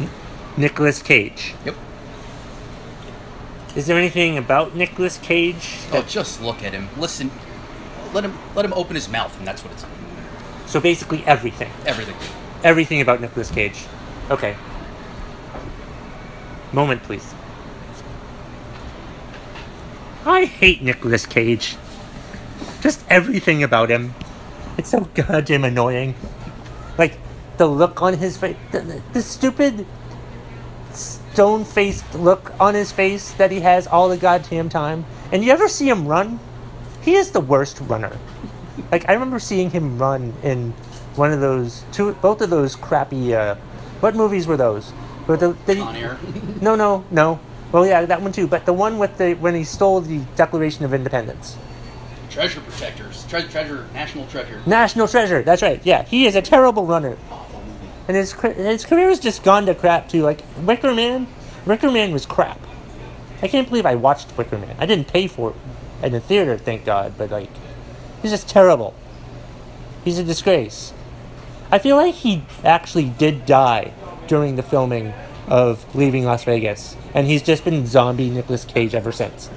N- 0.00 0.10
Nicolas 0.56 1.02
Cage. 1.02 1.54
Yep. 1.64 1.74
Is 3.76 3.86
there 3.86 3.98
anything 3.98 4.36
about 4.38 4.74
Nicolas 4.74 5.18
Cage? 5.18 5.78
Oh, 5.92 6.02
just 6.02 6.42
look 6.42 6.62
at 6.62 6.72
him. 6.72 6.88
Listen. 6.96 7.30
Let 8.12 8.24
him 8.24 8.38
let 8.54 8.64
him 8.64 8.72
open 8.72 8.94
his 8.94 9.08
mouth, 9.08 9.36
and 9.38 9.46
that's 9.46 9.62
what 9.62 9.72
it's. 9.74 9.84
So 10.66 10.80
basically 10.80 11.22
everything. 11.26 11.70
Everything. 11.86 12.16
Everything 12.64 13.00
about 13.00 13.20
Nicolas 13.20 13.50
Cage. 13.50 13.84
Okay. 14.30 14.56
Moment, 16.72 17.02
please. 17.02 17.34
I 20.26 20.44
hate 20.44 20.82
Nicolas 20.82 21.24
Cage. 21.24 21.76
Just 22.82 23.04
everything 23.08 23.62
about 23.62 23.90
him. 23.90 24.14
It's 24.76 24.90
so 24.90 25.00
goddamn 25.14 25.64
annoying. 25.64 26.14
Like 26.98 27.18
the 27.56 27.66
look 27.66 28.02
on 28.02 28.14
his 28.14 28.36
face, 28.36 28.56
the, 28.70 29.02
the, 29.12 29.22
stupid 29.22 29.86
stone 30.92 31.64
faced 31.64 32.14
look 32.14 32.52
on 32.60 32.74
his 32.74 32.92
face 32.92 33.32
that 33.32 33.50
he 33.50 33.60
has 33.60 33.86
all 33.86 34.08
the 34.08 34.16
goddamn 34.16 34.68
time. 34.68 35.04
And 35.32 35.44
you 35.44 35.50
ever 35.50 35.68
see 35.68 35.88
him 35.88 36.06
run? 36.06 36.38
He 37.02 37.14
is 37.14 37.30
the 37.30 37.40
worst 37.40 37.80
runner. 37.80 38.16
Like 38.92 39.08
I 39.08 39.14
remember 39.14 39.38
seeing 39.38 39.70
him 39.70 39.98
run 39.98 40.34
in 40.42 40.72
one 41.16 41.32
of 41.32 41.40
those 41.40 41.84
two, 41.92 42.12
both 42.14 42.40
of 42.40 42.50
those 42.50 42.76
crappy. 42.76 43.34
Uh, 43.34 43.56
what 44.00 44.14
movies 44.14 44.46
were 44.46 44.56
those? 44.56 44.92
With 45.28 45.40
the, 45.40 45.52
the, 45.66 45.80
Air. 45.94 46.18
no, 46.60 46.74
no, 46.74 47.04
no. 47.10 47.38
Well, 47.70 47.86
yeah, 47.86 48.04
that 48.06 48.22
one 48.22 48.32
too. 48.32 48.46
But 48.46 48.64
the 48.66 48.72
one 48.72 48.98
with 48.98 49.18
the 49.18 49.34
when 49.34 49.54
he 49.54 49.62
stole 49.62 50.00
the 50.00 50.18
Declaration 50.36 50.84
of 50.84 50.94
Independence. 50.94 51.56
Treasure 52.30 52.60
protectors. 52.60 53.26
Tre- 53.28 53.42
treasure. 53.42 53.86
National 53.92 54.26
treasure. 54.26 54.62
National 54.66 55.06
Treasure. 55.06 55.42
That's 55.42 55.60
right. 55.62 55.80
Yeah, 55.84 56.02
he 56.04 56.26
is 56.26 56.34
a 56.34 56.42
terrible 56.42 56.86
runner, 56.86 57.16
Awful 57.30 57.60
movie. 57.60 57.88
and 58.08 58.16
his 58.16 58.32
ca- 58.32 58.52
his 58.52 58.86
career 58.86 59.08
has 59.08 59.20
just 59.20 59.42
gone 59.42 59.66
to 59.66 59.74
crap 59.74 60.08
too. 60.08 60.22
Like 60.22 60.42
Wicker 60.62 60.94
Man, 60.94 61.26
Wicker 61.66 61.90
Man 61.90 62.12
was 62.12 62.24
crap. 62.26 62.58
I 63.42 63.48
can't 63.48 63.68
believe 63.68 63.86
I 63.86 63.96
watched 63.96 64.36
Wicker 64.38 64.56
Man. 64.58 64.76
I 64.78 64.86
didn't 64.86 65.08
pay 65.08 65.26
for 65.26 65.50
it 65.50 65.56
in 66.06 66.12
the 66.12 66.20
theater, 66.20 66.56
thank 66.56 66.84
God. 66.84 67.14
But 67.18 67.30
like, 67.30 67.50
he's 68.22 68.30
just 68.30 68.48
terrible. 68.48 68.94
He's 70.04 70.18
a 70.18 70.24
disgrace. 70.24 70.92
I 71.70 71.78
feel 71.78 71.96
like 71.96 72.14
he 72.14 72.44
actually 72.64 73.10
did 73.10 73.44
die 73.44 73.92
during 74.28 74.56
the 74.56 74.62
filming 74.62 75.12
of 75.48 75.94
Leaving 75.94 76.24
Las 76.24 76.44
Vegas, 76.44 76.96
and 77.14 77.26
he's 77.26 77.42
just 77.42 77.64
been 77.64 77.86
zombie 77.86 78.30
Nicolas 78.30 78.64
Cage 78.64 78.94
ever 78.94 79.12
since. 79.12 79.50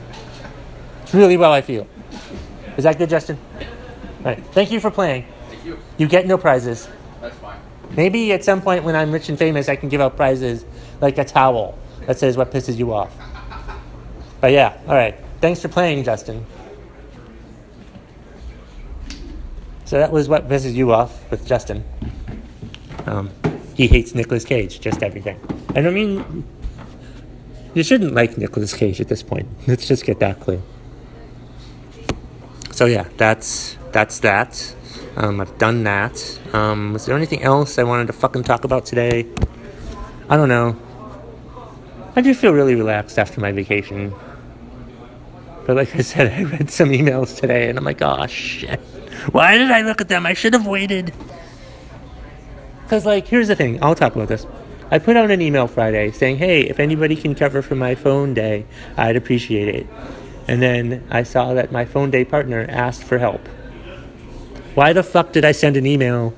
It's 1.04 1.14
really 1.14 1.38
well 1.38 1.52
I 1.52 1.62
feel. 1.62 1.88
Is 2.78 2.86
that 2.86 2.98
good, 2.98 3.10
Justin? 3.10 3.38
All 4.20 4.26
right. 4.26 4.44
Thank 4.54 4.72
you 4.72 4.80
for 4.80 4.90
playing. 4.90 5.26
Thank 5.50 5.66
you. 5.66 5.78
You 5.98 6.08
get 6.08 6.26
no 6.26 6.38
prizes. 6.38 6.88
That's 7.20 7.36
fine. 7.38 7.60
Maybe 7.92 8.32
at 8.32 8.44
some 8.46 8.62
point 8.62 8.84
when 8.84 8.96
I'm 8.96 9.12
rich 9.12 9.28
and 9.30 9.38
famous, 9.38 9.68
I 9.68 9.76
can 9.76 9.90
give 9.90 10.00
out 10.00 10.16
prizes 10.16 10.66
like 11.02 11.18
a 11.18 11.26
towel 11.26 11.78
that 12.06 12.18
says 12.18 12.38
what 12.38 12.52
pisses 12.52 12.78
you 12.78 12.94
off. 12.94 13.14
But 14.42 14.54
yeah, 14.54 14.76
all 14.88 14.96
right. 14.96 15.16
Thanks 15.40 15.62
for 15.62 15.68
playing, 15.68 16.04
Justin. 16.04 16.44
So 19.86 20.00
that 20.00 20.12
was 20.12 20.28
what 20.28 20.50
pisses 20.50 20.74
you 20.74 20.94
off 20.94 21.30
with 21.30 21.46
Justin. 21.46 21.84
Um, 23.06 23.30
he 23.76 23.88
hates 23.88 24.14
Nicolas 24.14 24.46
Cage, 24.46 24.80
just 24.80 25.04
everything. 25.04 25.40
And 25.76 25.88
I 25.88 25.92
mean, 25.92 26.46
you 27.74 27.84
shouldn't 27.84 28.14
like 28.14 28.38
Nicolas 28.38 28.74
Cage 28.74 29.00
at 29.00 29.08
this 29.08 29.24
point. 29.24 29.48
Let's 29.68 29.88
just 29.88 30.06
get 30.06 30.20
that 30.20 30.40
clear. 30.40 30.62
So 32.72 32.86
yeah, 32.86 33.08
that's 33.18 33.78
that's 33.92 34.20
that. 34.20 34.76
Um, 35.16 35.42
I've 35.42 35.58
done 35.58 35.84
that. 35.84 36.40
Um, 36.54 36.94
was 36.94 37.06
there 37.06 37.16
anything 37.16 37.44
else 37.44 37.78
I 37.78 37.84
wanted 37.84 38.08
to 38.08 38.14
fucking 38.14 38.44
talk 38.44 38.64
about 38.64 38.86
today? 38.86 39.26
I 40.30 40.38
don't 40.38 40.50
know. 40.50 40.78
I 42.16 42.22
do 42.22 42.34
feel 42.34 42.54
really 42.54 42.76
relaxed 42.76 43.20
after 43.20 43.40
my 43.40 43.52
vacation. 43.52 44.14
But 45.66 45.76
like 45.76 45.96
I 45.96 46.02
said, 46.02 46.32
I 46.38 46.44
read 46.44 46.70
some 46.70 46.90
emails 46.90 47.40
today 47.40 47.70
and 47.70 47.78
I'm 47.78 47.86
like, 47.86 48.02
oh 48.02 48.26
shit. 48.28 48.80
Why 49.32 49.58
did 49.58 49.72
I 49.72 49.82
look 49.82 50.02
at 50.02 50.10
them? 50.10 50.26
I 50.26 50.34
should 50.34 50.54
have 50.54 50.66
waited. 50.66 51.14
Because, 52.92 53.06
like, 53.06 53.26
here's 53.26 53.48
the 53.48 53.56
thing 53.56 53.82
I'll 53.82 53.96
talk 53.96 54.18
about 54.18 54.28
this. 54.28 54.46
I 54.92 55.00
put 55.00 55.16
out 55.16 55.32
an 55.32 55.42
email 55.42 55.66
Friday 55.66 56.12
saying, 56.12 56.40
hey, 56.40 56.64
if 56.64 56.78
anybody 56.78 57.16
can 57.16 57.34
cover 57.34 57.62
for 57.62 57.74
my 57.74 57.96
phone 57.96 58.34
day, 58.34 58.66
I'd 58.98 59.16
appreciate 59.16 59.74
it. 59.74 59.88
And 60.50 60.62
then 60.62 61.08
I 61.10 61.24
saw 61.24 61.54
that 61.54 61.72
my 61.72 61.86
phone 61.86 62.12
day 62.12 62.26
partner 62.26 62.66
asked 62.68 63.06
for 63.06 63.18
help. 63.18 63.48
Why 64.76 64.92
the 64.92 65.04
fuck 65.04 65.32
did 65.32 65.46
I 65.46 65.54
send 65.54 65.78
an 65.78 65.86
email 65.86 66.34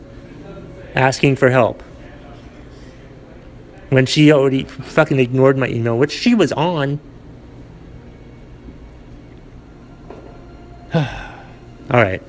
asking 0.93 1.37
for 1.37 1.49
help? 1.49 1.81
When 3.89 4.05
she 4.05 4.31
already 4.31 4.65
fucking 4.65 5.17
ignored 5.17 5.57
my 5.57 5.69
email, 5.69 5.97
which 5.97 6.11
she 6.11 6.35
was 6.35 6.51
on. 6.51 6.99
All 10.93 11.03
right. 11.89 12.21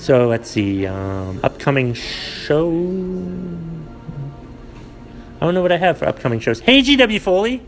So 0.00 0.28
let's 0.28 0.48
see. 0.48 0.86
Um, 0.86 1.40
upcoming 1.42 1.92
show. 1.92 2.70
I 5.40 5.44
don't 5.44 5.54
know 5.54 5.62
what 5.62 5.72
I 5.72 5.78
have 5.78 5.98
for 5.98 6.06
upcoming 6.06 6.40
shows. 6.40 6.60
Hey, 6.60 6.82
GW 6.82 7.20
Foley. 7.20 7.62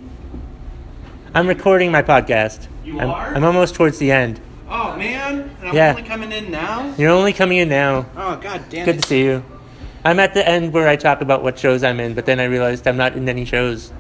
I'm 1.35 1.47
recording 1.47 1.91
my 1.91 2.03
podcast. 2.03 2.69
You 2.85 3.01
I'm, 3.01 3.11
are? 3.11 3.35
I'm 3.35 3.45
almost 3.45 3.75
towards 3.75 3.99
the 3.99 4.13
end. 4.13 4.41
Oh 4.69 4.97
man, 4.97 5.51
and 5.61 5.69
I'm 5.69 5.75
Yeah. 5.75 5.91
only 5.91 6.03
coming 6.03 6.33
in 6.33 6.51
now. 6.51 6.95
You're 6.99 7.11
only 7.11 7.33
coming 7.33 7.59
in 7.59 7.69
now. 7.69 8.07
Oh 8.17 8.37
god 8.37 8.63
damn 8.69 8.85
Good 8.85 8.97
it! 8.97 9.03
to 9.03 9.09
see 9.09 9.23
you. 9.25 9.43
I'm 10.05 10.19
at 10.21 10.35
the 10.35 10.47
end 10.47 10.73
where 10.73 10.89
I 10.89 10.97
talk 10.97 11.21
about 11.21 11.43
what 11.43 11.59
shows 11.59 11.83
I'm 11.85 12.01
in, 12.01 12.13
but 12.15 12.27
then 12.27 12.41
I 12.41 12.45
realized 12.45 12.87
I'm 12.87 12.97
not 12.97 13.15
in 13.15 13.29
any 13.29 13.45
shows. 13.45 13.93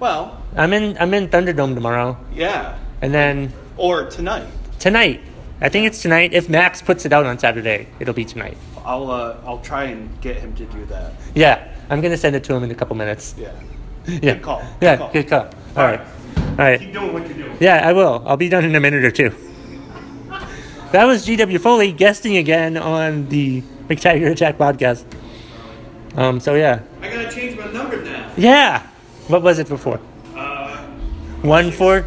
Well, 0.00 0.38
I'm 0.56 0.72
in 0.72 0.96
I'm 0.98 1.14
in 1.14 1.28
Thunderdome 1.28 1.74
tomorrow, 1.74 2.18
yeah, 2.34 2.76
and 3.00 3.14
then 3.14 3.52
or 3.78 4.04
tonight. 4.10 4.46
tonight. 4.78 5.20
I 5.60 5.68
think 5.68 5.86
it's 5.86 6.02
tonight. 6.02 6.32
If 6.34 6.48
Max 6.48 6.82
puts 6.82 7.06
it 7.06 7.12
out 7.12 7.24
on 7.24 7.38
Saturday, 7.38 7.86
it'll 8.00 8.14
be 8.14 8.24
tonight. 8.24 8.58
I'll 8.84 9.10
uh, 9.10 9.36
I'll 9.46 9.60
try 9.60 9.84
and 9.84 10.20
get 10.20 10.36
him 10.36 10.54
to 10.56 10.64
do 10.66 10.84
that. 10.86 11.12
Yeah, 11.34 11.71
I'm 11.90 12.00
gonna 12.00 12.16
send 12.16 12.36
it 12.36 12.44
to 12.44 12.54
him 12.54 12.62
in 12.64 12.70
a 12.70 12.74
couple 12.74 12.96
minutes. 12.96 13.34
Yeah. 13.38 13.52
Yeah. 14.06 14.18
Good 14.34 14.42
call. 14.42 14.62
Yeah, 14.80 14.96
Good 14.96 14.98
call. 14.98 15.12
good 15.12 15.28
call. 15.28 15.46
All 15.76 15.84
right. 15.84 16.00
All 16.36 16.56
right. 16.58 16.80
Keep 16.80 16.92
doing 16.92 17.12
what 17.12 17.26
you're 17.28 17.38
doing. 17.38 17.56
Yeah, 17.60 17.86
I 17.86 17.92
will. 17.92 18.22
I'll 18.26 18.36
be 18.36 18.48
done 18.48 18.64
in 18.64 18.74
a 18.74 18.80
minute 18.80 19.04
or 19.04 19.10
two. 19.10 19.30
That 20.92 21.04
was 21.06 21.26
GW 21.26 21.58
Foley 21.60 21.92
guesting 21.92 22.36
again 22.36 22.76
on 22.76 23.28
the 23.28 23.62
McTaggart 23.88 24.32
Attack 24.32 24.58
podcast. 24.58 25.04
Um. 26.16 26.40
So 26.40 26.54
yeah. 26.54 26.80
I 27.00 27.08
gotta 27.08 27.30
change 27.30 27.56
my 27.58 27.70
number 27.72 28.02
now. 28.02 28.30
Yeah. 28.36 28.86
What 29.28 29.42
was 29.42 29.58
it 29.58 29.68
before? 29.68 30.00
Uh, 30.36 30.76
One 31.42 31.70
four. 31.70 32.02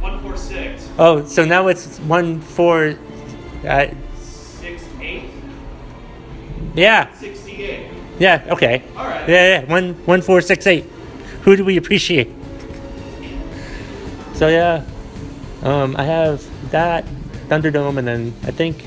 one 0.00 0.20
four 0.20 0.36
six 0.36 0.86
Oh, 0.98 1.24
so 1.24 1.44
now 1.44 1.68
it's 1.68 1.98
one 2.00 2.40
four. 2.40 2.96
Uh, 3.66 3.86
six 4.20 4.84
eight 5.00 5.24
yeah. 6.74 7.08
eight. 7.22 7.37
Yeah. 8.18 8.44
Okay. 8.50 8.82
All 8.96 9.04
right. 9.04 9.28
Yeah. 9.28 9.60
Yeah. 9.60 9.64
One 9.70 9.94
one 10.06 10.22
four 10.22 10.40
six 10.40 10.66
eight. 10.66 10.84
Who 11.42 11.56
do 11.56 11.64
we 11.64 11.76
appreciate? 11.76 12.28
So 14.34 14.48
yeah, 14.48 14.84
um, 15.62 15.96
I 15.96 16.04
have 16.04 16.46
that 16.70 17.04
Thunderdome, 17.48 17.98
and 17.98 18.06
then 18.06 18.34
I 18.44 18.50
think 18.50 18.84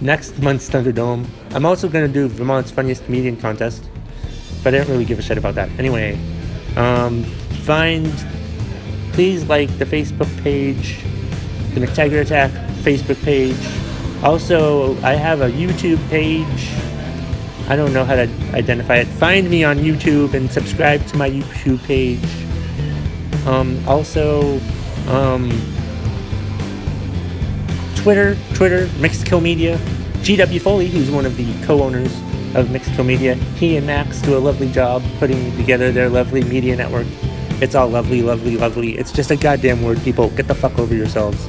next 0.00 0.38
month's 0.40 0.68
Thunderdome. 0.68 1.26
I'm 1.52 1.64
also 1.64 1.88
gonna 1.88 2.08
do 2.08 2.28
Vermont's 2.28 2.70
Funniest 2.70 3.04
Comedian 3.06 3.36
contest, 3.36 3.88
but 4.62 4.74
I 4.74 4.78
don't 4.78 4.88
really 4.88 5.04
give 5.04 5.18
a 5.18 5.22
shit 5.22 5.38
about 5.38 5.54
that. 5.54 5.70
Anyway, 5.78 6.18
um, 6.76 7.24
find 7.64 8.12
please 9.12 9.44
like 9.48 9.70
the 9.78 9.86
Facebook 9.86 10.28
page, 10.42 10.98
the 11.72 11.80
McTaggart 11.80 12.22
Attack 12.22 12.50
Facebook 12.82 13.22
page. 13.24 13.56
Also, 14.22 15.00
I 15.02 15.14
have 15.14 15.40
a 15.40 15.50
YouTube 15.50 16.06
page. 16.10 16.68
I 17.68 17.76
don't 17.76 17.92
know 17.92 18.04
how 18.04 18.14
to 18.14 18.28
identify 18.52 18.96
it. 18.96 19.06
Find 19.06 19.48
me 19.48 19.64
on 19.64 19.78
YouTube 19.78 20.34
and 20.34 20.50
subscribe 20.50 21.06
to 21.06 21.16
my 21.16 21.30
YouTube 21.30 21.82
page. 21.84 22.20
Um, 23.46 23.82
also, 23.88 24.60
um, 25.08 25.50
Twitter, 27.96 28.36
Twitter, 28.54 28.88
Mexico 28.98 29.40
Media. 29.40 29.78
GW 30.24 30.60
Foley, 30.60 30.88
who's 30.88 31.10
one 31.10 31.26
of 31.26 31.36
the 31.36 31.66
co-owners 31.66 32.12
of 32.54 32.70
Mexico 32.70 33.02
Media, 33.02 33.34
he 33.34 33.76
and 33.76 33.86
Max 33.86 34.22
do 34.22 34.36
a 34.36 34.38
lovely 34.38 34.70
job 34.70 35.02
putting 35.18 35.54
together 35.56 35.92
their 35.92 36.08
lovely 36.08 36.42
media 36.42 36.76
network. 36.76 37.06
It's 37.60 37.74
all 37.74 37.88
lovely, 37.88 38.22
lovely, 38.22 38.56
lovely. 38.56 38.98
It's 38.98 39.12
just 39.12 39.30
a 39.30 39.36
goddamn 39.36 39.82
word, 39.82 40.02
people. 40.02 40.30
Get 40.30 40.48
the 40.48 40.54
fuck 40.54 40.78
over 40.78 40.94
yourselves. 40.94 41.46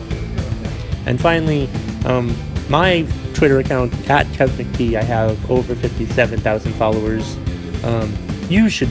And 1.06 1.20
finally, 1.20 1.70
um, 2.06 2.36
my 2.70 3.06
Twitter 3.36 3.60
account 3.60 3.94
at 4.10 4.26
KevMcP, 4.28 4.96
I 4.96 5.04
have 5.04 5.52
over 5.52 5.76
57,000 5.76 6.74
followers. 6.74 7.38
Um, 7.84 8.16
you 8.50 8.70
should, 8.70 8.90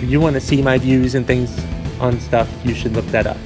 you 0.00 0.20
want 0.20 0.34
to 0.34 0.40
see 0.40 0.62
my 0.62 0.78
views 0.78 1.14
and 1.14 1.26
things 1.26 1.58
on 1.98 2.20
stuff, 2.20 2.48
you 2.64 2.74
should 2.74 2.92
look 2.92 3.06
that 3.06 3.26
up. 3.26 3.38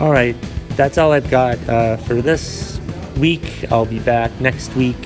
All 0.00 0.10
right, 0.10 0.36
that's 0.70 0.98
all 0.98 1.12
I've 1.12 1.30
got 1.30 1.56
uh, 1.68 1.96
for 1.98 2.20
this 2.20 2.80
week. 3.16 3.70
I'll 3.70 3.86
be 3.86 4.00
back 4.00 4.32
next 4.40 4.74
week 4.74 4.96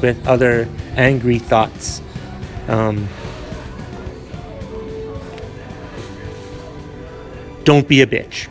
with 0.00 0.24
other 0.26 0.68
angry 0.96 1.38
thoughts. 1.38 2.00
Um, 2.68 3.08
don't 7.64 7.88
be 7.88 8.02
a 8.02 8.06
bitch. 8.06 8.48